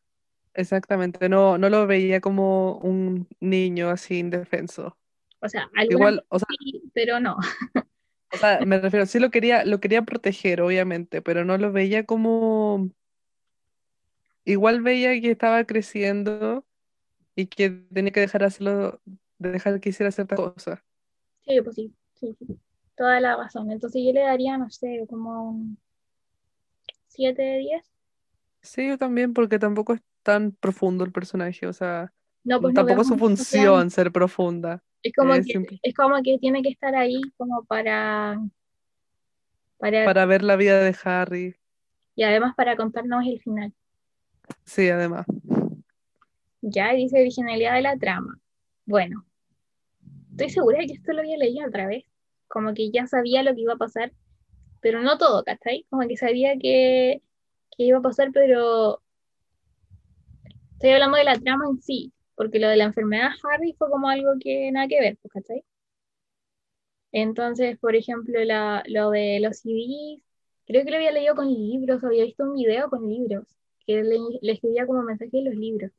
[0.55, 4.97] Exactamente, no, no lo veía como un niño así indefenso.
[5.41, 7.37] O sea, Igual, o sea, sí, pero no.
[8.33, 12.05] o sea, me refiero, sí lo quería, lo quería proteger, obviamente, pero no lo veía
[12.05, 12.91] como,
[14.45, 16.65] igual veía que estaba creciendo
[17.35, 19.01] y que tenía que dejar hacerlo,
[19.39, 20.81] de dejar que hiciera ciertas cosas.
[21.47, 22.59] Sí, pues sí, sí, sí.
[22.97, 23.71] Toda la razón.
[23.71, 25.79] Entonces yo le daría, no sé, como un
[27.09, 27.85] 7 de 10.
[28.63, 32.13] Sí, yo también, porque tampoco es tan profundo el personaje, o sea,
[32.45, 34.83] No, pues no tampoco es su función ser profunda.
[35.03, 38.39] Es como es que, simple- es como que tiene que estar ahí como para,
[39.79, 41.57] para, Para ver la vida de Harry,
[42.15, 43.73] y además para contarnos el final.
[44.65, 45.27] sí, además.
[46.63, 48.39] Ya dice originalidad de la trama.
[48.87, 49.27] Bueno,
[50.33, 52.05] estoy segura de que esto lo había leído otra vez.
[52.49, 54.13] Como que ya sabía lo que iba a pasar,
[54.81, 55.87] pero no todo, ¿cachai?
[55.91, 57.23] Como que sabía que,
[57.77, 59.03] que iba a pasar, pero
[60.73, 64.09] estoy hablando de la trama en sí, porque lo de la enfermedad Harry fue como
[64.09, 65.63] algo que nada que ver, pues, ¿cachai?
[67.13, 70.23] Entonces, por ejemplo, la- lo de los CDs,
[70.67, 73.47] creo que lo había leído con libros, había visto un video con libros,
[73.87, 75.93] que le, le escribía como mensaje en los libros.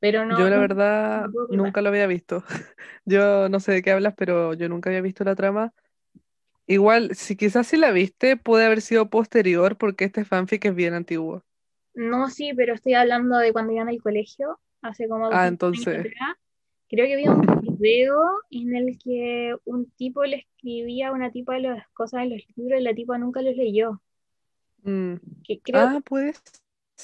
[0.00, 2.44] Pero no, Yo la verdad no nunca lo había visto.
[3.04, 5.72] Yo no sé de qué hablas, pero yo nunca había visto la trama.
[6.66, 10.94] Igual, si quizás si la viste, puede haber sido posterior porque este fanfic es bien
[10.94, 11.44] antiguo.
[11.94, 15.86] No, sí, pero estoy hablando de cuando iban al colegio, hace como Ah, 200 años
[15.86, 15.98] entonces.
[15.98, 16.36] atrás.
[16.88, 21.58] Creo que había un video en el que un tipo le escribía a una tipa
[21.58, 24.00] las cosas en los libros y la tipa nunca los leyó.
[24.82, 25.14] Mm.
[25.42, 26.02] Que creo Ah,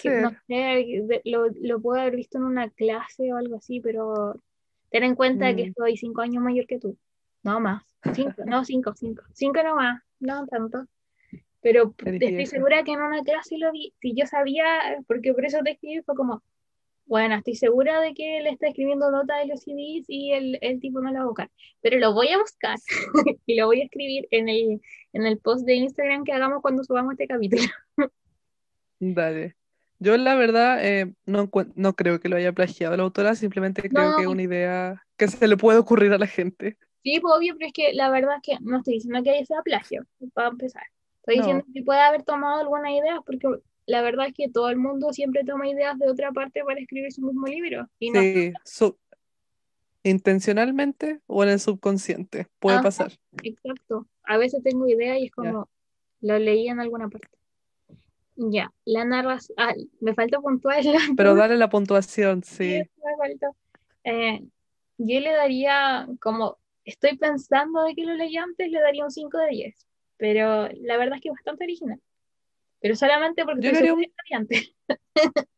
[0.02, 3.80] que, no sé, de- lo, lo puedo haber visto en una clase o algo así,
[3.80, 4.34] pero
[4.90, 6.96] ten en cuenta que Mm, soy cinco años mayor que tú.
[7.42, 7.82] No más.
[8.14, 9.22] Cinco, no, cinco, cinco.
[9.32, 10.86] Cinco no más, no tanto.
[11.62, 13.92] Pero estoy segura que en una clase lo vi.
[14.00, 14.64] Si yo sabía,
[15.06, 16.42] porque por eso te escribí, fue como,
[17.10, 20.78] bueno, estoy segura de que él está escribiendo notas de los CDs y el, el
[20.78, 21.50] tipo no lo va a buscar.
[21.80, 22.78] Pero lo voy a buscar
[23.46, 24.80] y lo voy a escribir en el,
[25.12, 27.64] en el post de Instagram que hagamos cuando subamos este capítulo.
[29.00, 29.56] Dale.
[29.98, 34.12] Yo la verdad eh, no, no creo que lo haya plagiado la autora, simplemente creo
[34.12, 36.78] No, que es una idea que se le puede ocurrir a la gente.
[37.02, 39.62] Sí, pues obvio, pero es que la verdad es que no estoy diciendo que sea
[39.62, 40.84] plagio, para empezar.
[41.22, 43.48] Estoy diciendo que puede haber tomado alguna idea, porque
[43.90, 47.12] la verdad es que todo el mundo siempre toma ideas de otra parte para escribir
[47.12, 47.88] su mismo libro.
[47.98, 48.96] Y no, sí, su-
[50.02, 53.12] intencionalmente o en el subconsciente, puede ajá, pasar.
[53.42, 54.06] exacto.
[54.24, 55.68] A veces tengo idea y es como,
[56.20, 57.28] lo leí en alguna parte.
[58.36, 60.82] Ya, la narración, ah, me falta puntuar
[61.16, 62.90] Pero dale la puntuación, Sí, sí.
[63.02, 63.54] me.
[64.04, 64.40] Eh,
[64.96, 69.38] yo le daría, como estoy pensando de que lo leí antes, le daría un 5
[69.38, 69.86] de 10.
[70.16, 72.00] Pero la verdad es que es bastante original.
[72.80, 74.06] Pero solamente porque Yo le segura
[74.38, 74.48] un,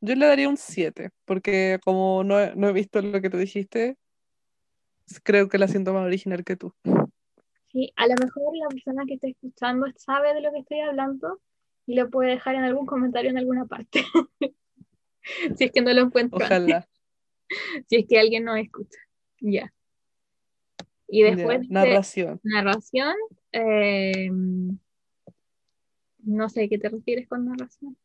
[0.00, 3.38] yo le daría un 7, porque como no he, no he visto lo que tú
[3.38, 3.96] dijiste,
[5.22, 6.74] creo que la siento más original que tú.
[7.72, 11.40] Sí, a lo mejor la persona que está escuchando sabe de lo que estoy hablando
[11.86, 14.04] y lo puede dejar en algún comentario en alguna parte.
[15.56, 16.88] Si es que no lo encuentro Ojalá.
[17.88, 18.98] si es que alguien no escucha.
[19.40, 19.72] Ya.
[21.06, 22.40] Y después narración.
[22.42, 23.14] narración.
[23.52, 24.28] eh,
[26.22, 27.96] no sé, ¿qué te refieres con narración?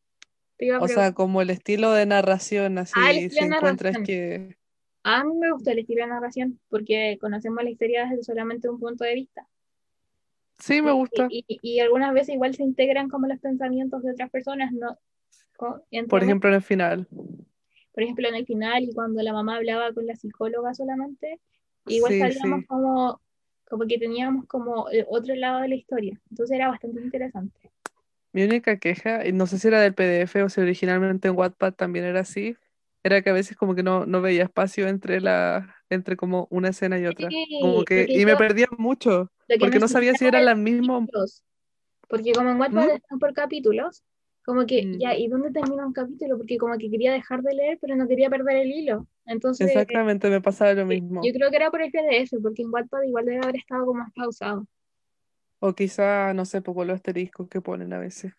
[0.72, 4.04] A O sea, como el estilo de narración, Ah, así, estilo si encuentras narración.
[4.06, 4.56] que...
[5.04, 8.80] A mí me gusta el estilo de narración porque conocemos la historia desde solamente un
[8.80, 9.46] punto de vista.
[10.58, 11.28] Sí, me gusta.
[11.30, 14.98] y- y- y algunas veces igual se integran como los pensamientos de otras personas, ¿no?
[16.08, 17.08] Por ejemplo, en el final.
[17.92, 21.40] Por ejemplo, en el final y cuando la mamá hablaba con la psicóloga solamente,
[21.86, 22.66] igual Sí, sabíamos sí.
[22.66, 23.20] como,
[23.68, 26.20] como que teníamos como el otro lado de la historia.
[26.30, 27.67] Entonces era bastante interesante.
[28.32, 31.74] Mi única queja, y no sé si era del PDF o si originalmente en Wattpad
[31.74, 32.56] también era así,
[33.02, 36.68] era que a veces como que no, no veía espacio entre la, entre como una
[36.70, 37.36] escena y otra.
[37.58, 40.44] Como Sí, que, porque y yo me perdía mucho, que porque no sabía si eran
[40.44, 41.08] las mismas.
[42.08, 42.96] porque como en Wattpad ¿Mm?
[42.96, 44.02] están por capítulos,
[44.44, 46.36] como que Mm, ya, ¿y dónde termina un capítulo?
[46.38, 49.06] Porque como que quería dejar de leer, pero no quería perder el hilo.
[49.26, 50.84] Entonces, Exactamente, me pasaba lo
[51.20, 51.32] yo mismo.
[51.32, 54.12] creo que era por el PDF, porque en Wattpad igual debe haber estado como más
[54.14, 54.66] pausado.
[55.60, 58.32] O quizá, no sé, por los asteriscos que ponen a veces.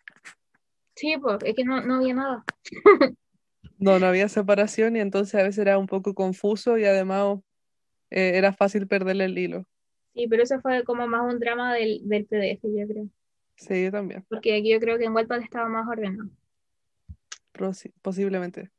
[0.94, 2.44] Sí, pues, es que no, no había nada.
[3.78, 7.38] No, no había separación y entonces a veces era un poco confuso y además
[8.10, 9.64] eh, era fácil perderle el hilo.
[10.14, 13.08] Sí, pero eso fue como más un drama del, del PDF, yo creo.
[13.56, 16.30] Sí, yo también, Porque aquí yo creo que en Wattpad estaba más ordenado.
[17.52, 18.70] posi- posiblemente.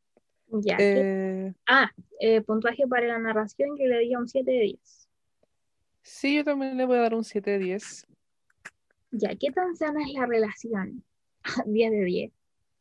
[0.48, 0.78] Ya.
[0.80, 5.08] Eh, Ah, eh, puntaje para la narración, yo le daría un 7 de 10.
[6.02, 8.06] sí, yo también le voy a dar un 7 de 10.
[9.12, 11.04] Ya, ¿qué tan sana es la relación?
[11.66, 12.34] 10 de 10.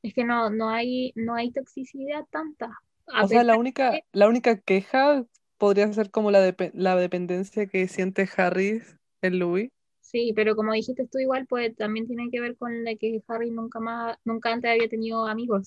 [0.02, 2.78] Es que no, no hay, no hay toxicidad tanta.
[3.12, 5.24] A O sea, la única, la única queja
[5.58, 8.82] podría ser como la, la dependencia que siente Harry
[9.22, 9.70] en Louis.
[10.00, 13.50] sí, pero como dijiste tú igual, pues también tiene que ver con la que Harry
[13.50, 15.66] nunca más, nunca antes había tenido amigos.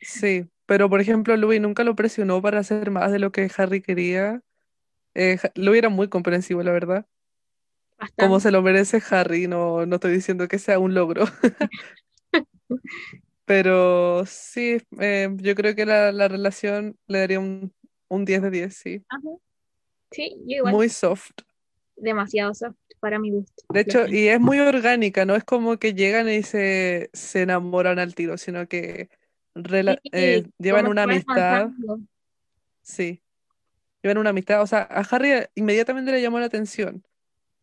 [0.00, 3.82] Sí, pero por ejemplo, Louis nunca lo presionó para hacer más de lo que Harry
[3.82, 4.40] quería.
[5.14, 7.06] Eh, Louis era muy comprensivo, la verdad.
[8.16, 11.24] Como se lo merece Harry, no, no estoy diciendo que sea un logro.
[13.44, 17.72] Pero sí, eh, yo creo que la, la relación le daría un,
[18.08, 19.04] un 10 de 10, sí.
[19.08, 19.20] Ajá.
[20.12, 20.74] Sí, yo igual.
[20.74, 21.30] Muy soft.
[21.96, 23.64] Demasiado soft para mi gusto.
[23.70, 27.98] De hecho, y es muy orgánica, no es como que llegan y se, se enamoran
[27.98, 29.08] al tiro, sino que
[29.54, 32.00] rela- eh, llevan una amistad, avanzando.
[32.82, 33.22] sí,
[34.02, 34.62] llevan una amistad.
[34.62, 37.02] O sea, a Harry inmediatamente le llamó la atención.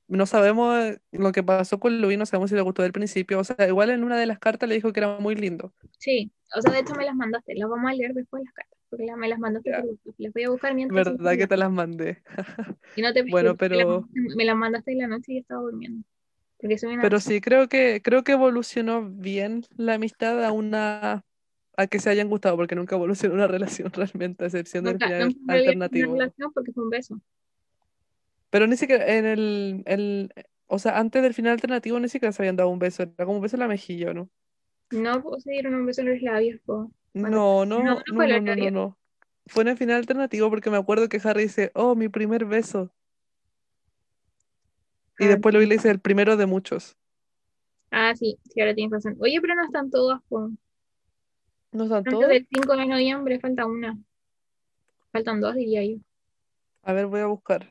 [0.07, 3.39] No sabemos eh, lo que pasó con Louis, no sabemos si le gustó del principio.
[3.39, 5.73] O sea, igual en una de las cartas le dijo que era muy lindo.
[5.99, 7.55] Sí, o sea, de hecho me las mandaste.
[7.55, 10.13] Las vamos a leer después las cartas, porque la- me las mandaste Ya, por.
[10.17, 12.23] Las voy a buscar mientras verdad que te las mandé.
[12.95, 15.61] Y no te Bueno, me las, pero, me las mandaste en la noche y estaba
[15.61, 16.03] durmiendo.
[16.59, 21.23] Porque soy una pero sí, creo que, creo que evolucionó bien la amistad a una,
[21.75, 25.07] a que se hayan gustado, porque nunca evolucionó una relación realmente, a excepción del nunca,
[25.07, 26.13] final en realidad fue una alternativo.
[26.13, 27.21] relación porque fue un beso.
[28.49, 30.33] Pero ni siquiera en el, el,
[30.67, 33.37] o sea, antes del final alternativo ni siquiera se habían dado un beso, era como
[33.37, 34.29] un beso en la mejilla, ¿no?
[34.91, 36.91] No pues, se dieron un beso en los labios, po.
[37.13, 38.97] No, no, no, no no, fue no, no, no,
[39.47, 42.91] fue un final alternativo porque me acuerdo que Harry dice, oh, mi primer beso.
[45.19, 46.95] Y Ah, después Louis le dice el primero de muchos.
[47.91, 49.17] Ah, sí, sí, ahora tienes razón.
[49.19, 50.51] Oye, pero no están todas, po.
[51.71, 52.27] ¿No están Antes todos?
[52.27, 53.97] del 5 de noviembre falta una.
[55.11, 55.97] Faltan dos, diría yo.
[56.83, 57.69] A ver, voy a buscar.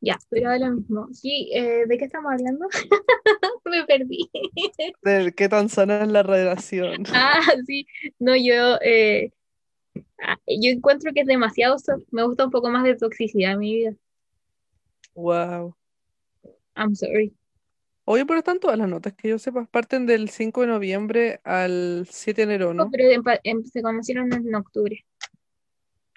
[0.00, 1.08] Ya, pero da lo mismo.
[1.12, 2.68] Sí, eh, ¿de qué estamos hablando?
[3.64, 4.30] Me perdí.
[5.02, 7.02] De qué tan sana es la relación.
[7.12, 7.86] Ah, sí.
[8.18, 9.32] No, yo, eh,
[10.22, 11.76] ah, yo encuentro que es demasiado.
[12.10, 13.94] Me gusta un poco más de toxicidad en mi vida.
[15.14, 15.74] Wow.
[16.76, 17.34] I'm sorry.
[18.04, 19.66] Oye, pero están todas las notas que yo sepa.
[19.66, 22.88] Parten del 5 de noviembre al 7 de enero, ¿no?
[22.90, 25.04] Pero empa- em- se conocieron en octubre.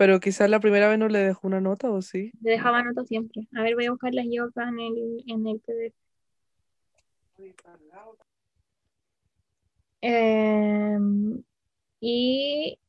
[0.01, 2.31] Pero quizás la primera vez no le dejó una nota, ¿o sí?
[2.41, 3.47] Le dejaba nota siempre.
[3.55, 5.95] A ver, voy a buscarlas yo acá en el, en el PDF.
[10.01, 11.43] Em,
[11.99, 12.79] y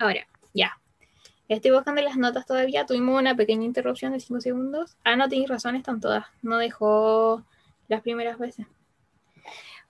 [0.00, 0.72] ahora, ya.
[1.46, 2.86] Estoy buscando las notas todavía.
[2.86, 4.96] Tuvimos una pequeña interrupción de 5 segundos.
[5.04, 6.26] Ah, no, tienes razón, están todas.
[6.42, 7.44] No dejó
[7.86, 8.66] las primeras veces.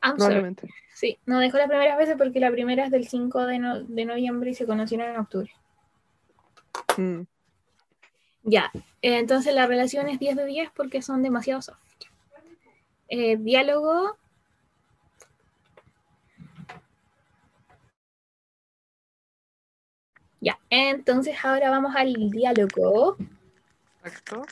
[0.06, 0.34] I'm sorry.
[0.34, 0.68] Probablemente.
[0.94, 4.04] Sí, no dejó las primeras veces porque la primera es del 5 de, no- de
[4.04, 5.50] noviembre y se conocieron en octubre.
[6.96, 7.22] Mm.
[8.44, 8.70] Ya,
[9.02, 11.78] eh, entonces la relación es 10 de 10 porque son demasiado soft.
[13.08, 14.16] Eh, diálogo.
[20.40, 23.16] Ya, entonces ahora vamos al diálogo.
[24.04, 24.42] Exacto.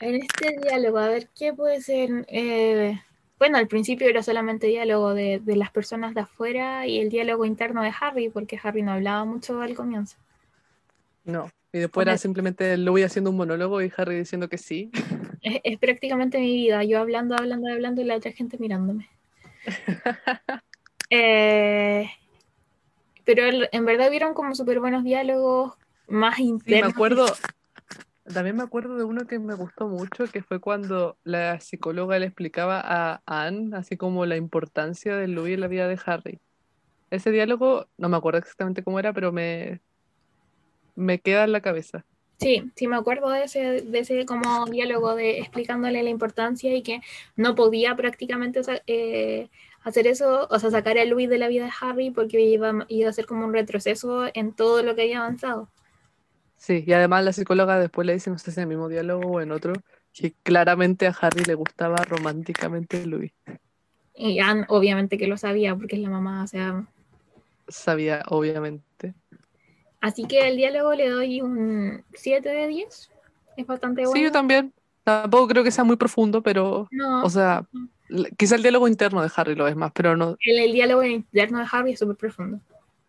[0.00, 2.26] En este diálogo, a ver, ¿qué puede ser?
[2.28, 3.00] Eh,
[3.38, 7.44] bueno, al principio era solamente diálogo de, de las personas de afuera y el diálogo
[7.44, 10.16] interno de Harry, porque Harry no hablaba mucho al comienzo.
[11.24, 11.50] No.
[11.72, 14.90] Y después era simplemente Louis haciendo un monólogo y Harry diciendo que sí.
[15.42, 19.08] Es, es prácticamente mi vida, yo hablando, hablando, hablando y la otra gente mirándome.
[21.08, 22.10] Eh,
[23.24, 25.74] pero en verdad hubieron como súper buenos diálogos,
[26.08, 26.92] más Sí, me internos.
[26.92, 27.26] acuerdo,
[28.32, 32.26] también me acuerdo de uno que me gustó mucho, que fue cuando la psicóloga le
[32.26, 36.40] explicaba a Anne, así como la importancia de Louis en la vida de Harry.
[37.10, 39.80] Ese diálogo, no me acuerdo exactamente cómo era, pero me,
[40.96, 42.04] me queda en la cabeza.
[42.38, 46.82] Sí, sí me acuerdo de ese, de ese como diálogo de explicándole la importancia y
[46.82, 47.00] que
[47.34, 49.48] no podía prácticamente eh,
[49.82, 53.08] hacer eso, o sea, sacar a Louis de la vida de Harry porque iba, iba
[53.08, 55.70] a ser como un retroceso en todo lo que había avanzado.
[56.56, 59.32] Sí, y además la psicóloga después le dice, no sé si en el mismo diálogo
[59.32, 59.72] o en otro,
[60.12, 63.32] que claramente a Harry le gustaba románticamente Louis.
[64.16, 66.88] Y Anne obviamente que lo sabía porque es la mamá, o sea,
[67.68, 69.14] Sabía, obviamente.
[70.00, 73.10] Así que el diálogo le doy un 7 de 10.
[73.56, 74.12] Es bastante bueno.
[74.12, 74.72] Sí, yo también.
[75.04, 77.66] Tampoco creo que sea muy profundo, pero, No, o sea,
[78.38, 81.58] quizá el diálogo interno de Harry lo es más, pero no, el, el diálogo interno
[81.58, 82.60] de Harry es súper profundo.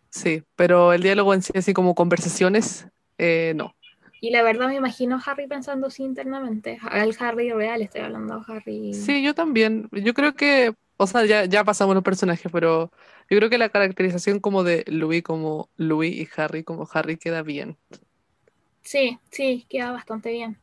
[0.10, 3.75] sí, pero el diálogo en sí, así como conversaciones, eh, no.
[4.19, 6.80] Y la verdad me imagino a Harry pensando así internamente.
[6.82, 8.93] Al Harry real estoy hablando, Harry.
[8.93, 9.89] Sí, yo también.
[9.91, 12.91] Yo creo que, o sea, ya, ya pasamos los personajes, pero
[13.30, 17.43] yo creo que la caracterización como de Louis como Louis y Harry como Harry queda
[17.43, 17.77] bien.
[18.82, 20.58] sí, sí, queda bastante bien.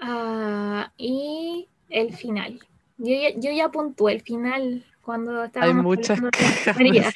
[0.00, 2.60] Ah, y el final.
[2.98, 7.14] Yo ya, yo ya puntué el final cuando estábamos muchas hablando de quejas.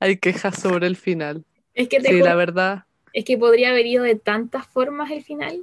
[0.00, 1.44] Hay quejas sobre el final.
[1.74, 2.87] Es que te Sí, la verdad.
[3.12, 5.60] Es que podría haber ido de tantas formas el final.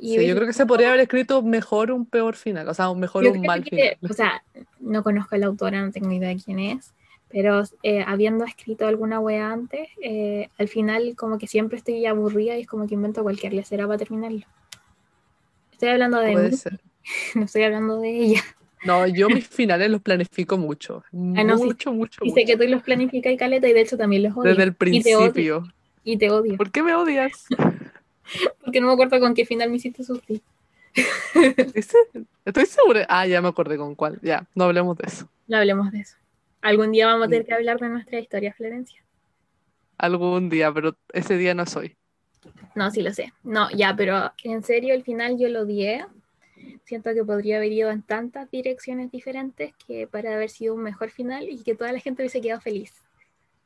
[0.00, 2.90] Y Sí, yo creo que se podría haber escrito mejor un peor final, o sea,
[2.90, 3.96] un mejor un mal que, final.
[4.10, 4.42] o sea,
[4.80, 6.92] no conozco a la autora, no tengo idea de quién es,
[7.28, 12.56] pero eh, habiendo escrito alguna wea antes, eh, al final como que siempre estoy aburrida
[12.56, 14.46] y es como que invento cualquier lecera para terminarlo.
[15.72, 16.80] Estoy hablando de Puede mí, ser.
[17.34, 18.42] no estoy hablando de ella.
[18.84, 21.02] No, yo mis finales los planifico mucho.
[21.12, 21.64] Ah, no, sí.
[21.64, 22.46] Mucho, mucho, Y sé mucho.
[22.46, 24.50] que tú los planificas y caleta y de hecho también los odio.
[24.50, 25.64] Desde el principio.
[26.04, 26.56] Y te odio.
[26.56, 27.46] ¿Por qué me odias?
[28.64, 30.42] Porque no me acuerdo con qué final me hiciste sufrir.
[32.44, 33.06] Estoy segura.
[33.08, 34.20] Ah, ya me acordé con cuál.
[34.22, 35.28] Ya, no hablemos de eso.
[35.48, 36.16] No hablemos de eso.
[36.62, 39.02] Algún día vamos a tener que hablar de nuestra historia, Florencia.
[39.98, 41.96] Algún día, pero ese día no soy.
[42.74, 43.32] No, sí lo sé.
[43.42, 46.06] No, ya, pero en serio, el final yo lo odié.
[46.84, 51.10] Siento que podría haber ido en tantas direcciones diferentes que para haber sido un mejor
[51.10, 53.03] final y que toda la gente hubiese quedado feliz.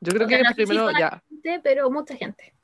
[0.01, 1.23] Yo creo que no sé si primero, ya.
[1.43, 2.55] Gente, Pero mucha gente.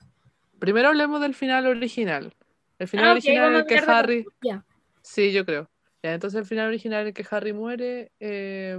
[0.58, 2.32] Primero hablemos del final original.
[2.78, 4.24] El final Ah, original en el que Harry.
[4.42, 4.64] Ya.
[5.02, 5.68] Sí, yo creo.
[6.02, 8.12] Ya, entonces el final original en el que Harry muere.
[8.20, 8.78] eh,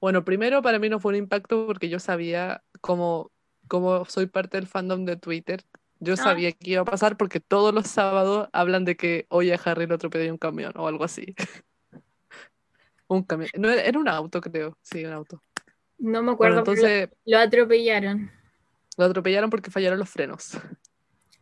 [0.00, 3.30] Bueno, primero para mí no fue un impacto porque yo sabía cómo,
[3.68, 5.62] como soy parte del fandom de Twitter.
[5.98, 6.16] Yo Ah.
[6.16, 9.86] sabía que iba a pasar porque todos los sábados hablan de que hoy a Harry
[9.86, 11.34] lo atropelló un camión o algo así.
[13.08, 13.50] Un camión.
[13.58, 14.78] No, era un auto, creo.
[14.82, 15.42] Sí, un auto.
[16.00, 18.30] No me Bueno, acuerdo, lo- entonces lo, atropellaron.
[18.96, 20.52] lo atropellaron porque fallaron los frenos.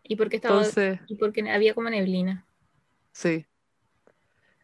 [0.02, 0.56] ¿Y por qué estaba?
[0.58, 2.44] Entonces, Y porque había como neblina.
[3.12, 3.46] sí.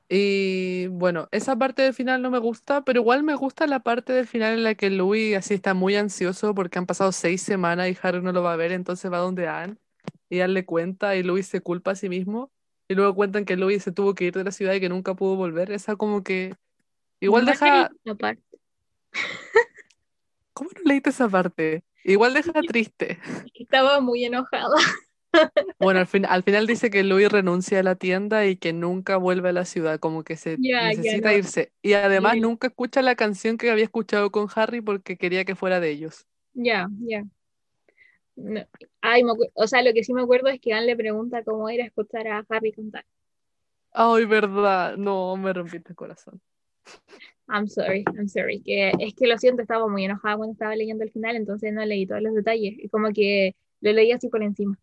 [0.09, 4.13] Y bueno, esa parte del final no me gusta, pero igual me gusta la parte
[4.13, 7.89] del final en la que Louis así está muy ansioso porque han pasado seis semanas
[7.89, 9.77] y Harry no lo va a ver, entonces va donde Anne
[10.29, 12.53] y Anne le cuenta y Louis se culpa a sí mismo
[12.87, 15.15] y luego cuentan que Louis se tuvo que ir de la ciudad y que nunca
[15.15, 15.73] pudo volver.
[15.73, 16.55] Esa como que
[17.21, 17.91] igual No deja...
[20.55, 21.85] ¿Cómo no leíste esa parte?
[22.05, 23.19] Igual deja triste.
[23.55, 24.75] Estaba muy enojada.
[25.81, 29.17] Bueno, al fin- al final dice que Louis renuncia a la tienda y que nunca
[29.17, 31.37] vuelve a la ciudad, como que se necesita no.
[31.39, 31.73] irse.
[31.83, 35.81] Y además nunca escucha la canción que había escuchado con Harry porque quería que fuera
[35.81, 36.27] de ellos.
[36.55, 37.25] Ya, ya.
[38.37, 38.63] No.
[39.01, 41.69] Ay, me o sea, lo que sí me acuerdo es que Anne le pregunta cómo
[41.69, 43.05] era escuchar a Harry cantar.
[43.93, 46.41] Ay, verdad, no, me rompiste el corazón.
[47.49, 48.63] I'm sorry, I'm sorry.
[48.63, 51.85] Que es que lo siento, estaba muy enojada cuando estaba leyendo el final, entonces no
[51.85, 52.75] leí todos los detalles.
[52.79, 54.79] Y como que lo leí así por encima.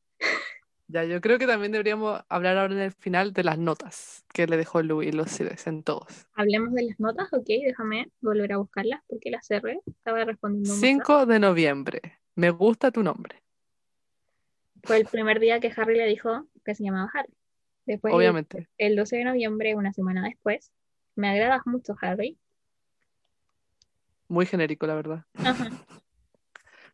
[0.87, 4.45] Ya, yo creo que también deberíamos hablar ahora en el final de las notas que
[4.45, 6.27] le dejó Louis los CDs en todos.
[6.33, 9.79] Hablemos de las notas, ok, déjame volver a buscarlas porque las cerré.
[9.87, 11.05] Estaba respondiendo un mensaje.
[11.05, 12.01] 5 de noviembre.
[12.35, 13.41] Me gusta tu nombre.
[14.83, 17.33] Fue el primer día que Harry le dijo que se llamaba Harry.
[17.85, 18.67] Después, el- Obviamente.
[18.77, 20.71] el 12 de noviembre, una semana después,
[21.15, 22.37] me agradas mucho, Harry.
[24.31, 25.25] Muy genérico, la verdad.
[25.35, 25.69] Ajá.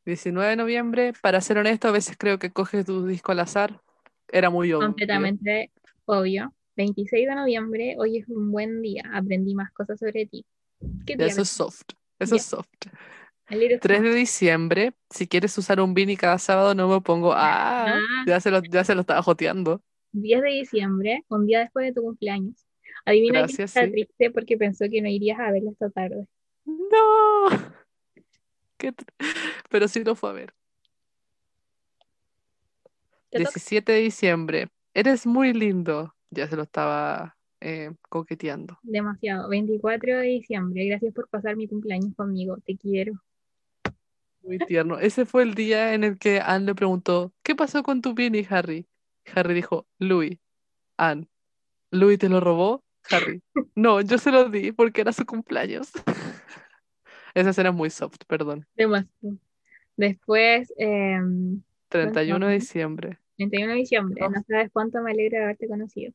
[0.06, 3.80] 19 de noviembre, para ser honesto, a veces creo que coges tu disco al azar.
[4.32, 4.88] Era muy obvio.
[4.88, 5.72] Completamente
[6.06, 6.52] obvio.
[6.76, 9.04] 26 de noviembre, hoy es un buen día.
[9.14, 10.46] Aprendí más cosas sobre ti.
[11.06, 11.84] ¿Qué Ya, día eso es soft.
[12.20, 12.68] Eso es soft.
[13.48, 17.34] A little 3 de diciembre, si quieres usar un beanie cada sábado, no me pongo.
[17.34, 18.24] Ah, Ah.
[18.26, 19.82] ya se lo, ya se lo estaba joteando.
[20.12, 22.66] 10 de diciembre, un día después de tu cumpleaños.
[23.06, 23.92] Adivina Gracias, está sí.
[23.92, 26.28] triste porque pensó que no irías a verla esta tarde.
[26.68, 27.48] No.
[28.78, 28.94] Qué
[29.70, 30.54] Pero sí lo fue a ver.
[33.30, 33.50] ¿Te toca?
[33.52, 36.14] 17 de diciembre, eres muy lindo.
[36.30, 38.78] Ya se lo estaba eh, coqueteando.
[38.84, 39.50] Demasiado.
[39.50, 42.58] 24 de diciembre, gracias por pasar mi cumpleaños conmigo.
[42.66, 43.14] Te quiero.
[44.44, 45.00] Muy tierno.
[45.00, 48.46] Ese fue el día en el que Anne le preguntó, ¿qué pasó con tu beanie,
[48.50, 48.88] Harry?
[49.34, 50.38] Harry dijo, Louis.
[50.98, 51.28] Anne,
[51.92, 52.84] ¿Louis te lo robó?
[53.10, 53.42] Harry,
[53.76, 55.92] no, yo se lo di porque era su cumpleaños.
[57.38, 58.66] Esa escena es muy soft, perdón.
[59.96, 63.20] Después, em, 31 de diciembre.
[63.38, 66.14] 31 de diciembre, no sabes cuánto me alegra haberte conocido.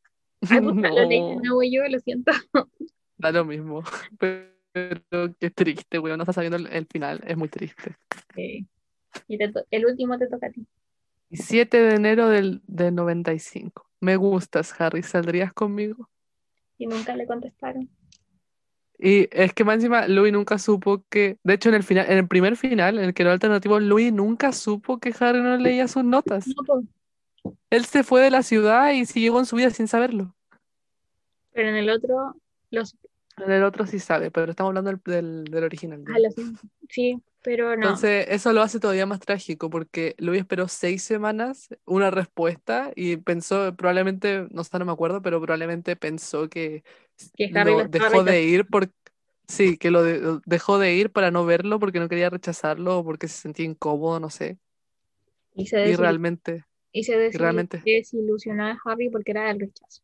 [0.50, 2.32] Ay, lo leí de No, nuevo yo, lo siento.
[3.18, 3.84] da lo mismo.
[4.18, 6.18] Pero qué triste, weón.
[6.18, 7.22] No está sabiendo el, el final.
[7.24, 7.94] Es muy triste.
[8.34, 8.64] Eh,
[9.28, 9.38] y
[9.70, 10.66] el último te toca a ti.
[11.30, 13.88] Y 7 de enero del, del 95.
[14.00, 15.04] Me gustas, Harry.
[15.04, 16.10] ¿Saldrías conmigo?
[16.78, 17.88] Y nunca le contestaron.
[19.04, 22.18] Y es que más encima Louis nunca supo que, de hecho en el final, en
[22.18, 25.88] el primer final, en el que era alternativo, Louis nunca supo que Harry no leía
[25.88, 26.46] sus notas.
[26.46, 26.84] No, po.
[27.70, 30.36] Él se fue de la ciudad y siguió con su vida sin saberlo.
[31.52, 32.36] pero en el otro,
[32.70, 32.96] los,
[33.38, 36.04] En el otro sí sabe, pero estamos hablando del, del, del original.
[36.06, 36.34] ah, los
[36.88, 37.86] sí, pero no.
[37.86, 43.16] Entonces, eso lo hace todavía más trágico porque Louis esperó seis semanas una respuesta y
[43.16, 46.84] pensó, probablemente, no sé, no me acuerdo, pero probablemente pensó que
[47.50, 48.90] lo dejó de ir por,
[49.48, 52.98] sí, que lo de- lo dejó de ir para no verlo porque no quería rechazarlo
[52.98, 54.58] o porque se sentía incómodo, no sé.
[55.54, 57.82] Y se, Y desil- realmente, y se realmente.
[57.84, 60.02] desilusionó a Harry porque era el rechazo.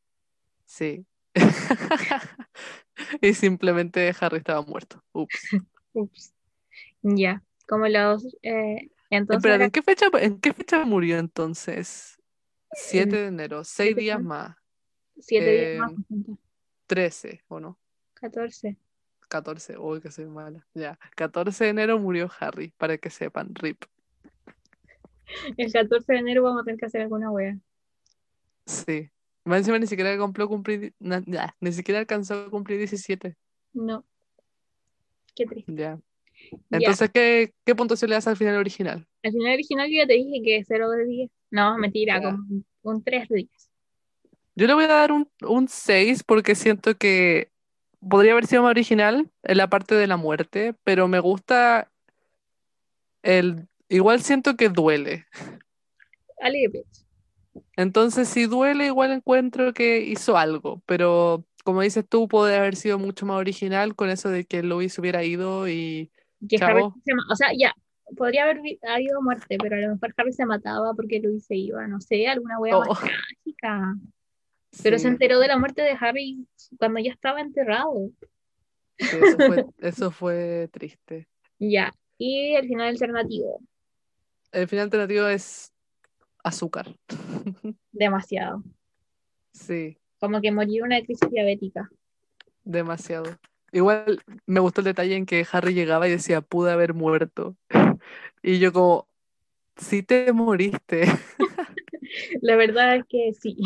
[0.67, 1.07] sí.
[3.23, 5.03] Y simplemente Harry estaba muerto.
[5.13, 5.39] Ups.
[5.93, 6.35] Ups.
[7.03, 8.27] Ya, como los...
[8.43, 12.21] eh, entonces Espera, era ¿en qué fecha, en qué fecha murió entonces?
[12.73, 14.57] 7 de enero, seis siete días de- más.
[15.19, 16.39] siete días eh, más, por ejemplo.
[16.87, 17.79] 13, ¿o no?
[18.15, 18.77] 14.
[19.29, 20.67] 14, uy, que soy mala.
[20.75, 23.85] Ya, 14 de enero murió Harry, para que sepan, RIP.
[25.57, 27.59] El 14 de enero vamos a tener que hacer alguna wea.
[28.67, 29.11] Sí.
[29.45, 33.37] Más encima ni siquiera cumplió cumplir, na- ya, ni siquiera alcanzó a cumplir 17.
[33.73, 34.05] No.
[35.35, 35.73] Qué triste.
[35.75, 36.01] Ya.
[36.71, 39.07] Entonces, ¿qué, qué puntuación le das al final original?
[39.23, 41.31] Al final original yo ya te dije que 0 de 10.
[41.51, 43.71] No, mentira, como un- un 3 de 10.
[44.55, 47.51] Yo le voy a dar un, un 6 porque siento que
[48.07, 51.91] podría haber sido más original en la parte de la muerte, pero me gusta
[53.23, 53.67] el...
[53.89, 55.27] Igual siento que duele.
[56.43, 56.87] A little bit.
[57.77, 62.99] Entonces, si duele, igual encuentro que hizo algo, pero como dices tú, podría haber sido
[62.99, 66.11] mucho más original con eso de que Louis hubiera ido y
[66.47, 67.75] Que Harry se o sea, ya,
[68.17, 71.87] podría haber habido muerte, pero a lo mejor Harry se mataba porque Luis se iba,
[71.87, 72.95] no sé, alguna más Oh.
[72.95, 73.95] trágica.
[74.83, 76.47] Pero sí, se enteró de la muerte de Harry
[76.79, 78.11] cuando ya estaba enterrado.
[78.99, 81.27] Sí, eso fue, eso fue triste.
[81.59, 81.93] Ya.
[82.19, 83.61] Y el final alternativo.
[84.53, 85.73] El final alternativo es
[86.45, 86.95] azúcar.
[87.93, 88.63] Demasiado.
[89.53, 91.89] Sí, Como que morir una crisis diabética.
[92.65, 93.37] demasiado.
[93.73, 97.57] Igual me gustó el detalle en que Harry llegaba y decía, pude haber muerto.
[98.41, 99.09] Y yo como,
[99.77, 101.07] sí te moriste.
[102.41, 103.57] La verdad es que sí.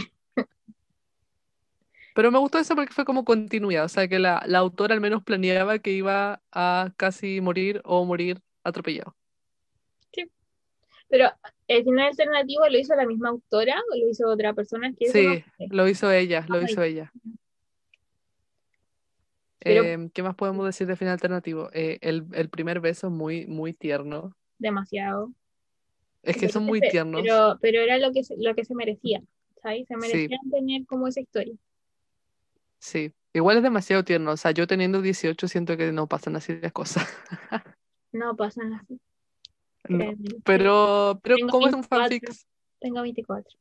[2.14, 5.00] Pero me gustó eso porque fue como continuidad, o sea que la, la autora al
[5.00, 9.14] menos planeaba que iba a casi morir o morir atropellado.
[11.08, 11.30] Pero
[11.68, 14.94] el final alternativo lo hizo la misma autora o lo hizo otra persona.
[14.98, 15.68] Que no Sí, sé.
[15.68, 16.64] lo hizo ella, lo Ay.
[16.64, 17.12] hizo ella.
[19.64, 21.70] Pero- Em, ¿qué más podemos decir de final alternativo?
[21.72, 24.34] Eh, el, el primer beso muy, muy tierno.
[24.58, 25.30] Demasiado.
[26.22, 27.22] Es que Pero son muy fe- tiernos.
[27.22, 29.22] Pero, pero era lo que se, lo que se merecía.
[29.62, 29.86] ¿sabes?
[29.86, 30.00] Se Sí.
[30.00, 31.54] merecían tener como esa historia.
[32.78, 34.32] Sí, igual es demasiado tierno.
[34.32, 37.06] O sea, yo teniendo 18 siento que no pasan así las cosas.
[38.14, 39.00] No pasan así.
[39.88, 39.96] No.
[39.98, 40.16] créeme.
[40.44, 41.98] Pero, pero Tengo ¿cómo es un 24.
[42.20, 42.30] fanfic?
[42.78, 43.58] Tengo 24.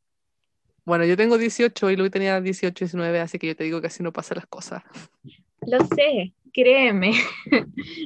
[0.84, 3.88] Bueno, yo tengo 18 y Luis tenía 18, 19, así que yo te digo que
[3.88, 4.84] así no pasan las cosas.
[5.68, 7.14] Lo sé, créeme.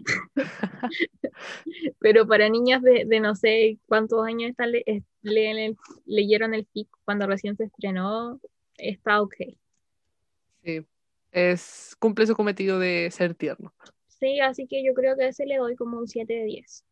[1.99, 6.89] Pero para niños de, de no sé cuántos años están le- el- leyeron el FIC
[7.03, 8.39] cuando recién se estrenó,
[8.78, 9.36] está ok.
[10.64, 10.86] Sí,
[11.32, 13.74] es, cumple su cometido de ser tierno.
[14.08, 16.84] Sí, así que yo creo que a ese le doy como un 7 de 10.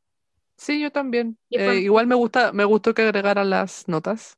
[0.58, 1.38] Sí, yo también.
[1.50, 4.38] Eh, igual me gusta, me gustó que agregaran las notas.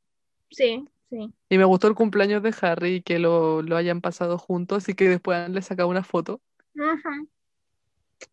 [0.50, 1.32] Sí, sí.
[1.48, 4.94] Y me gustó el cumpleaños de Harry y que lo, lo hayan pasado juntos y
[4.94, 6.40] que después le sacado una foto.
[6.78, 7.10] Ajá.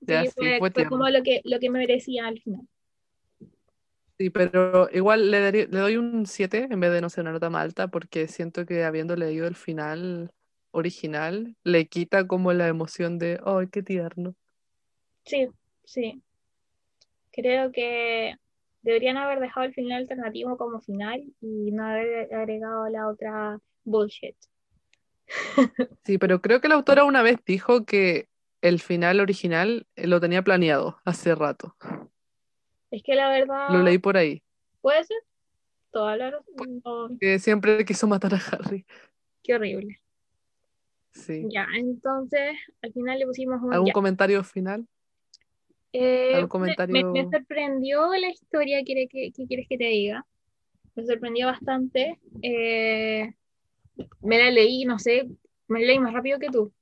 [0.02, 0.90] Ya, Sí, sí, fue, fue fue tierno.
[0.90, 2.68] como lo que, lo que me merecía al final.
[4.20, 7.32] Sí, pero igual le, daría- le doy un 7 en vez de, no sé, una
[7.32, 10.32] nota más alta porque siento que habiendo leído el final
[10.72, 14.36] original, le quita como la emoción de, ¡ay, qué tierno!
[15.26, 15.48] Sí,
[15.84, 16.24] sí.
[17.32, 18.36] Creo que
[18.84, 24.36] deberían haber dejado el final alternativo como final y no haber agregado la otra bullshit.
[26.06, 28.28] Sí, pero creo que la autora una vez dijo que
[28.62, 31.76] el final original eh, lo tenía planeado hace rato.
[32.92, 34.44] Es que la verdad, Lo leí por ahí,
[34.82, 35.18] puede ser
[35.92, 37.18] toda la razón.
[37.20, 38.86] Que siempre quiso matar a Harry.
[39.44, 40.00] qué horrible.
[41.12, 41.46] Sí.
[41.50, 43.94] Ya, entonces al final le pusimos un ¿Algún ya.
[43.94, 44.88] comentario final?
[45.94, 47.14] Eh, algún me- me, comentario?
[47.14, 50.26] me sorprendió la historia, ¿qué, qué, qué quieres que te diga?
[50.96, 52.20] Me sorprendió bastante.
[52.42, 53.34] Eh,
[54.22, 55.28] me la leí, no sé,
[55.68, 56.74] me la leí más rápido que tú.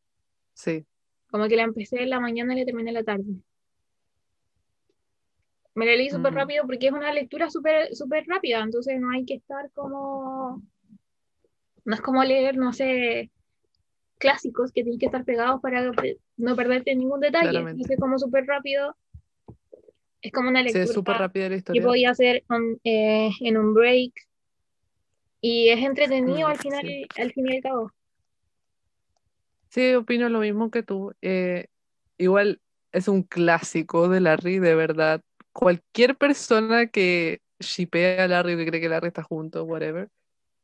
[0.53, 0.86] Sí,
[1.30, 3.26] Como que la empecé en la mañana y la terminé en la tarde.
[5.74, 6.36] Me la leí súper Mm.
[6.36, 10.62] rápido porque es una lectura súper súper rápida, entonces no hay que estar como...
[11.86, 13.32] No es como leer, no sé,
[14.20, 15.91] clásicos que tienes que estar pegados para
[16.38, 17.49] no perderte ningún detalle.
[17.49, 17.82] Claramente.
[17.82, 18.95] Entonces como súper rápido.
[20.22, 21.84] Es como una sí, lectura es súper rápida la que historia.
[21.84, 24.13] podía hacer on- eh, en un break.
[25.41, 27.05] Y es entretenido Mm, al final, sí.
[27.17, 27.91] al fin y al cabo.
[29.69, 31.13] Sí, opino lo mismo que tú.
[31.22, 31.67] Eh,
[32.17, 32.61] igual
[32.91, 35.22] es un clásico de Larry, de verdad.
[35.53, 40.09] Cualquier persona que shippea a Larry que cree que Larry está junto, whatever,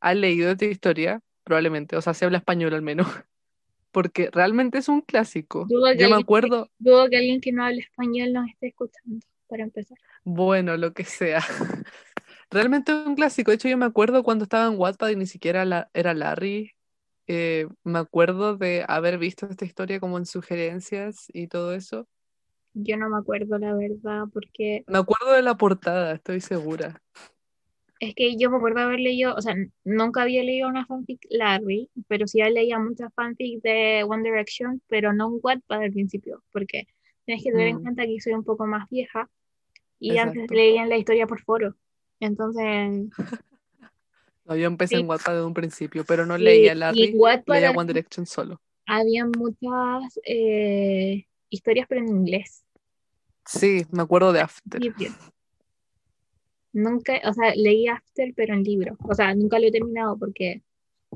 [0.01, 1.95] ha leído esta historia, probablemente.
[1.97, 3.07] O sea, se habla español al menos.
[3.91, 5.65] Porque realmente es un clásico.
[5.69, 9.63] Dudo Yo me acuerdo, Dudo que alguien que no hable español nos esté escuchando, para
[9.63, 9.97] empezar.
[10.23, 11.39] bueno, lo que sea.
[12.51, 13.51] Realmente un clásico.
[13.51, 16.73] De hecho, yo me acuerdo cuando estaba en Wattpad y ni siquiera la- era Larry.
[17.27, 22.07] eh, me acuerdo de haber visto esta historia como en sugerencias y todo eso.
[22.73, 27.01] Yo no me acuerdo, la verdad, porque Me acuerdo de la portada, estoy segura.
[27.99, 31.89] es que yo me acuerdo haber leído, o sea, nunca había leído una fanfic Larry,
[32.07, 36.87] pero sí leía muchas fanfics de One Direction, pero no en Wattpad al principio, porque
[37.27, 37.81] tienes que tener en Mm.
[37.83, 39.29] cuenta que soy un poco más vieja
[39.99, 40.53] y antes Exacto.
[40.55, 41.75] leían la historia por foro.
[42.19, 43.09] Entonces,
[44.45, 45.01] No, yo empecé Sí.
[45.01, 47.13] en Wattpad desde un principio, pero no y- leía Larry,
[47.47, 48.61] leía One Direction solo.
[48.85, 52.63] había muchas eh, historias, pero en inglés.
[53.45, 54.81] Sí, me acuerdo de After.
[56.71, 58.95] Nunca, o sea, leí After, pero en libro.
[59.03, 60.61] O sea, nunca lo he terminado porque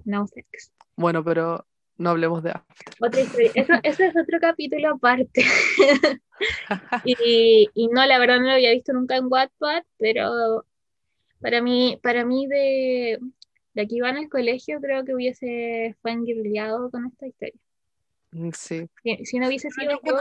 [0.05, 0.73] no sex.
[0.97, 1.65] Bueno, pero
[2.01, 2.95] no hablemos de After.
[2.99, 3.51] Otra historia.
[3.55, 5.43] Eso, eso es otro capítulo aparte.
[7.05, 10.65] Y, y no, la verdad no lo había visto nunca en Wattpad, pero
[11.39, 13.19] para mí, para mí de,
[13.75, 17.59] de aquí van al colegio, creo que hubiese fangirleado con esta historia.
[18.31, 18.87] Mm, Sí.
[19.03, 20.17] Si, si no hubiese sido yo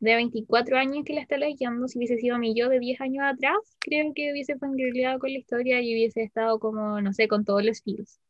[0.00, 3.24] de 24 años que la está leyendo, si hubiese sido mi yo de 10 años
[3.24, 7.44] atrás, creo que hubiese fangirleado con la historia y hubiese estado como, no sé, con
[7.44, 8.20] todos los feels.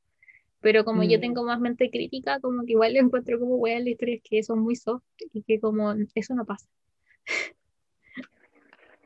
[0.63, 1.21] Pero como yo Mm.
[1.21, 4.61] tengo más mente crítica, como que igual le encuentro como weas las historias que son
[4.61, 5.03] muy soft
[5.33, 6.67] y que como eso no pasa.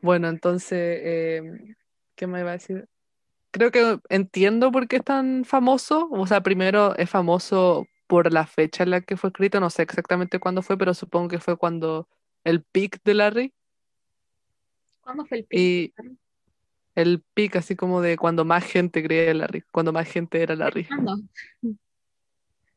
[0.01, 1.75] Bueno, entonces, eh,
[2.15, 2.87] ¿qué me iba a decir?
[3.51, 6.07] Creo que entiendo por qué es tan famoso.
[6.11, 9.59] O sea, primero es famoso por la fecha en la que fue escrito.
[9.59, 12.07] No sé exactamente cuándo fue, pero supongo que fue cuando
[12.43, 13.53] el peak de Larry.
[15.01, 15.59] ¿Cuándo fue el pico?
[15.59, 15.93] Y
[16.97, 20.55] el peak así como de cuando más gente creía en Larry, cuando más gente era
[20.55, 20.85] Larry.
[20.85, 21.19] ¿Cuándo?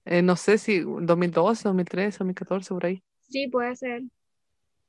[0.05, 3.03] Eh, no sé si 2012, 2013, 2014, por ahí.
[3.29, 4.03] Sí, puede ser.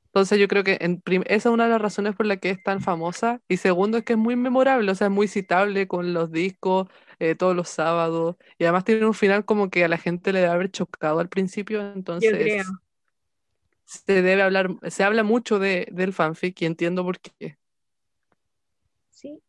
[0.06, 2.62] Entonces yo creo que en esa es una de las razones por la que es
[2.62, 3.40] tan famosa.
[3.48, 6.88] Y segundo es que es muy memorable, o sea, es muy citable con los discos
[7.18, 8.36] eh, todos los sábados.
[8.58, 11.30] Y además tiene un final como que a la gente le debe haber chocado al
[11.30, 11.80] principio.
[11.80, 12.64] Yo Entonces creo.
[13.86, 17.56] se debe hablar, se habla mucho de, del fanfic y entiendo por qué.
[19.22, 19.40] Sí.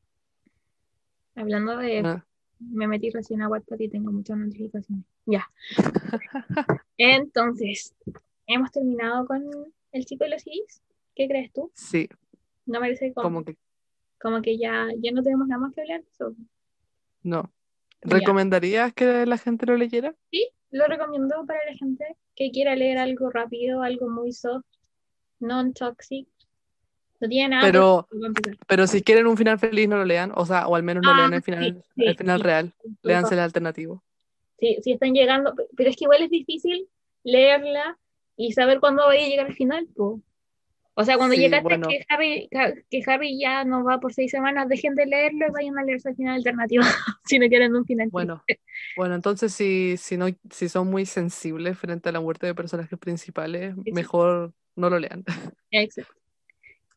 [1.35, 2.25] Hablando de Ah,
[2.59, 5.05] me metí recién a WhatsApp y tengo muchas notificaciones.
[5.25, 5.49] Ya.
[6.97, 7.93] Entonces,
[8.47, 9.43] hemos terminado con
[9.91, 10.81] el chico de los CDs.
[11.15, 11.71] ¿Qué crees tú?
[11.75, 12.09] sí,
[12.65, 13.57] No parece como, como que
[14.19, 16.01] como que ya, ya no tenemos nada más que hablar.
[17.23, 17.51] no.
[18.05, 18.17] Ya.
[18.17, 20.13] ¿Recomendarías que la gente lo leyera?
[20.31, 24.65] Sí, lo recomiendo para la gente que quiera leer algo rápido, algo muy soft,
[25.39, 26.27] non-toxic.
[27.23, 28.07] No tiene nada Pero,
[28.67, 30.33] pero si quieren un final feliz, no lo lean.
[30.35, 32.43] O sea, o al menos no Ah, lean el final, sí, el final sí.
[32.43, 32.73] real.
[33.01, 34.03] Leanse el alternativo.
[34.59, 36.87] Sí, sí están llegando, pe- pero es que igual es difícil
[37.23, 37.97] leerla
[38.35, 40.21] y saber cuándo vaya a llegar al final, po.
[40.95, 41.87] O sea, cuando llegaste bueno.
[41.87, 42.49] que Harry,
[42.91, 46.09] que Harry ya no va por seis semanas, dejen de leerlo y vayan a leerse
[46.09, 46.83] el final alternativo,
[47.25, 48.63] si no quieren un final Bueno, triste.
[48.97, 52.99] bueno, entonces si, si no, si son muy sensibles frente a la muerte de personajes
[52.99, 55.23] principales, mejor no lo lean.
[55.71, 56.13] Exacto.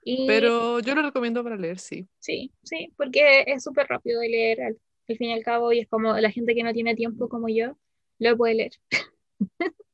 [0.08, 2.08] Y Pero yo lo recomiendo para leer, sí.
[2.18, 4.78] sí, sí, porque es súper rápido de leer al,
[5.08, 7.48] al fin y al cabo y es como la gente que no tiene tiempo como
[7.48, 7.76] yo,
[8.18, 8.72] lo puede leer.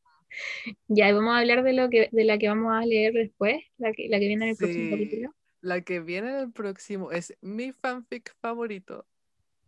[0.89, 3.63] Ya, y vamos a hablar de lo que, de la que vamos a leer después,
[3.79, 5.35] la que, la que viene en el próximo capítulo.
[5.61, 9.07] la que viene en el próximo es mi fanfic favorito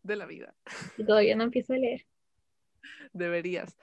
[0.02, 0.56] de la vida.
[0.96, 2.06] Y todavía no empiezo a leer.
[3.12, 3.76] Deberías.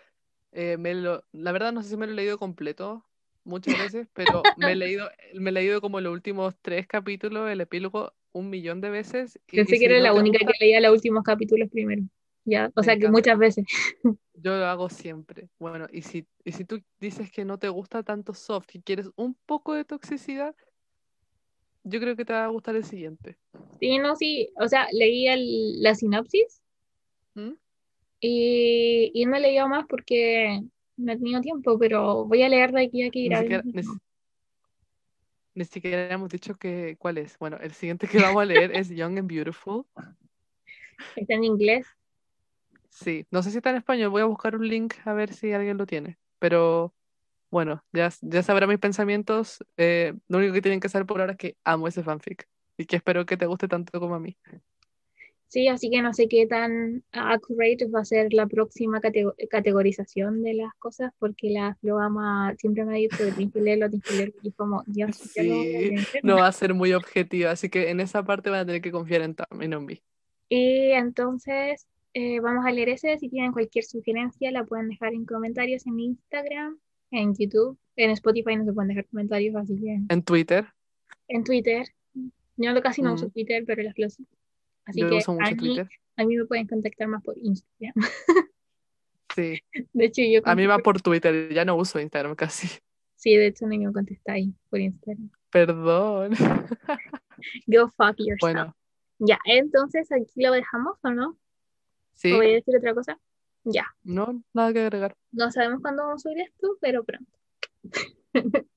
[0.51, 3.05] Eh, me lo, la verdad no sé si me lo he leído completo
[3.43, 7.61] muchas veces, pero me he leído, me he leído como los últimos tres capítulos, el
[7.61, 9.39] epílogo, un millón de veces.
[9.51, 12.03] y Pensé si que era no la única gusta, que leía los últimos capítulos primero.
[12.45, 13.17] Ya, o sea que encanta.
[13.17, 13.65] muchas veces.
[14.33, 15.49] Yo lo hago siempre.
[15.59, 19.09] Bueno, y si, y si tú dices que no te gusta tanto soft y quieres
[19.15, 20.55] un poco de toxicidad,
[21.83, 23.37] yo creo que te va a gustar el siguiente.
[23.79, 24.49] Sí, no, sí.
[24.59, 26.61] O sea, leí el- la sinopsis
[27.35, 27.51] ¿Mm?
[28.19, 30.61] y, y no he leído más porque
[30.97, 33.83] no he tenido tiempo, pero voy a leer de aquí a que ir siquiera, ni,
[33.83, 33.99] si-
[35.53, 37.37] ni siquiera hemos dicho que, cuál es.
[37.37, 39.85] Bueno, el siguiente que vamos a leer es Young and Beautiful.
[41.15, 41.85] Está en inglés.
[42.89, 45.51] Sí, no sé si está en español, voy a buscar un link a ver si
[45.53, 46.19] alguien lo tiene.
[46.39, 46.93] Pero
[47.49, 49.65] bueno, ya, ya sabrá mis pensamientos.
[49.77, 52.85] eh, lo único que tienen que saber por ahora es que amo ese fanfic y
[52.85, 54.37] que espero que te guste tanto como a mí.
[55.51, 60.43] Sí, así que no sé qué tan accurate va a ser la próxima catego- categorización
[60.43, 64.07] de las cosas, porque la Flogama siempre me ha dicho que tienes que leerlo, tienes
[64.07, 66.07] que leerlo, y como, Dios, lo Sí, leer.
[66.23, 68.93] no va a ser muy objetiva, así que en esa parte van a tener que
[68.93, 69.35] confiar en
[69.69, 70.01] no en mí.
[70.47, 73.17] Y entonces eh, vamos a leer ese.
[73.19, 76.77] Si tienen cualquier sugerencia, la pueden dejar en comentarios en Instagram,
[77.11, 80.65] en YouTube, en Spotify no se pueden dejar comentarios, así que En Twitter,
[81.27, 81.87] en Twitter.
[82.55, 83.31] Yo no- casi no uso Mm.
[83.31, 84.25] Twitter, pero las cosas.
[84.85, 85.89] Así yo que uso a mucho mí, Twitter.
[86.17, 87.93] a mí me pueden contactar más por Instagram.
[89.33, 89.59] Sí,
[89.93, 92.67] De hecho, yo a mí va por Twitter, ya no uso Instagram casi.
[93.15, 95.29] Sí, de hecho, no me contesta ahí por Instagram.
[95.49, 96.33] Perdón.
[97.67, 98.41] Go fuck yourself.
[98.41, 98.75] Bueno,
[99.19, 101.37] Ya, entonces aquí lo dejamos o no?
[102.13, 103.17] sí, ¿O voy a decir otra cosa?
[103.63, 105.15] Ya, no, nada que agregar.
[105.31, 107.31] no sabemos cuándo vamos a subir esto, pero pronto.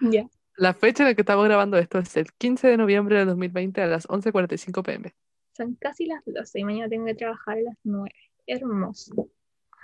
[0.00, 0.26] ya,
[0.56, 3.82] La fecha en la que estamos grabando esto es el 15 de noviembre de 2020
[3.82, 5.14] a las 11.45 pm.
[5.56, 8.10] son casi las 12 y mañana tengo que trabajar a las 9.
[8.46, 9.28] Hermoso.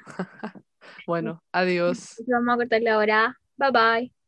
[1.06, 2.20] Bueno, adiós.
[2.26, 3.40] Vamos a cortar la hora.
[3.56, 4.21] Bye bye.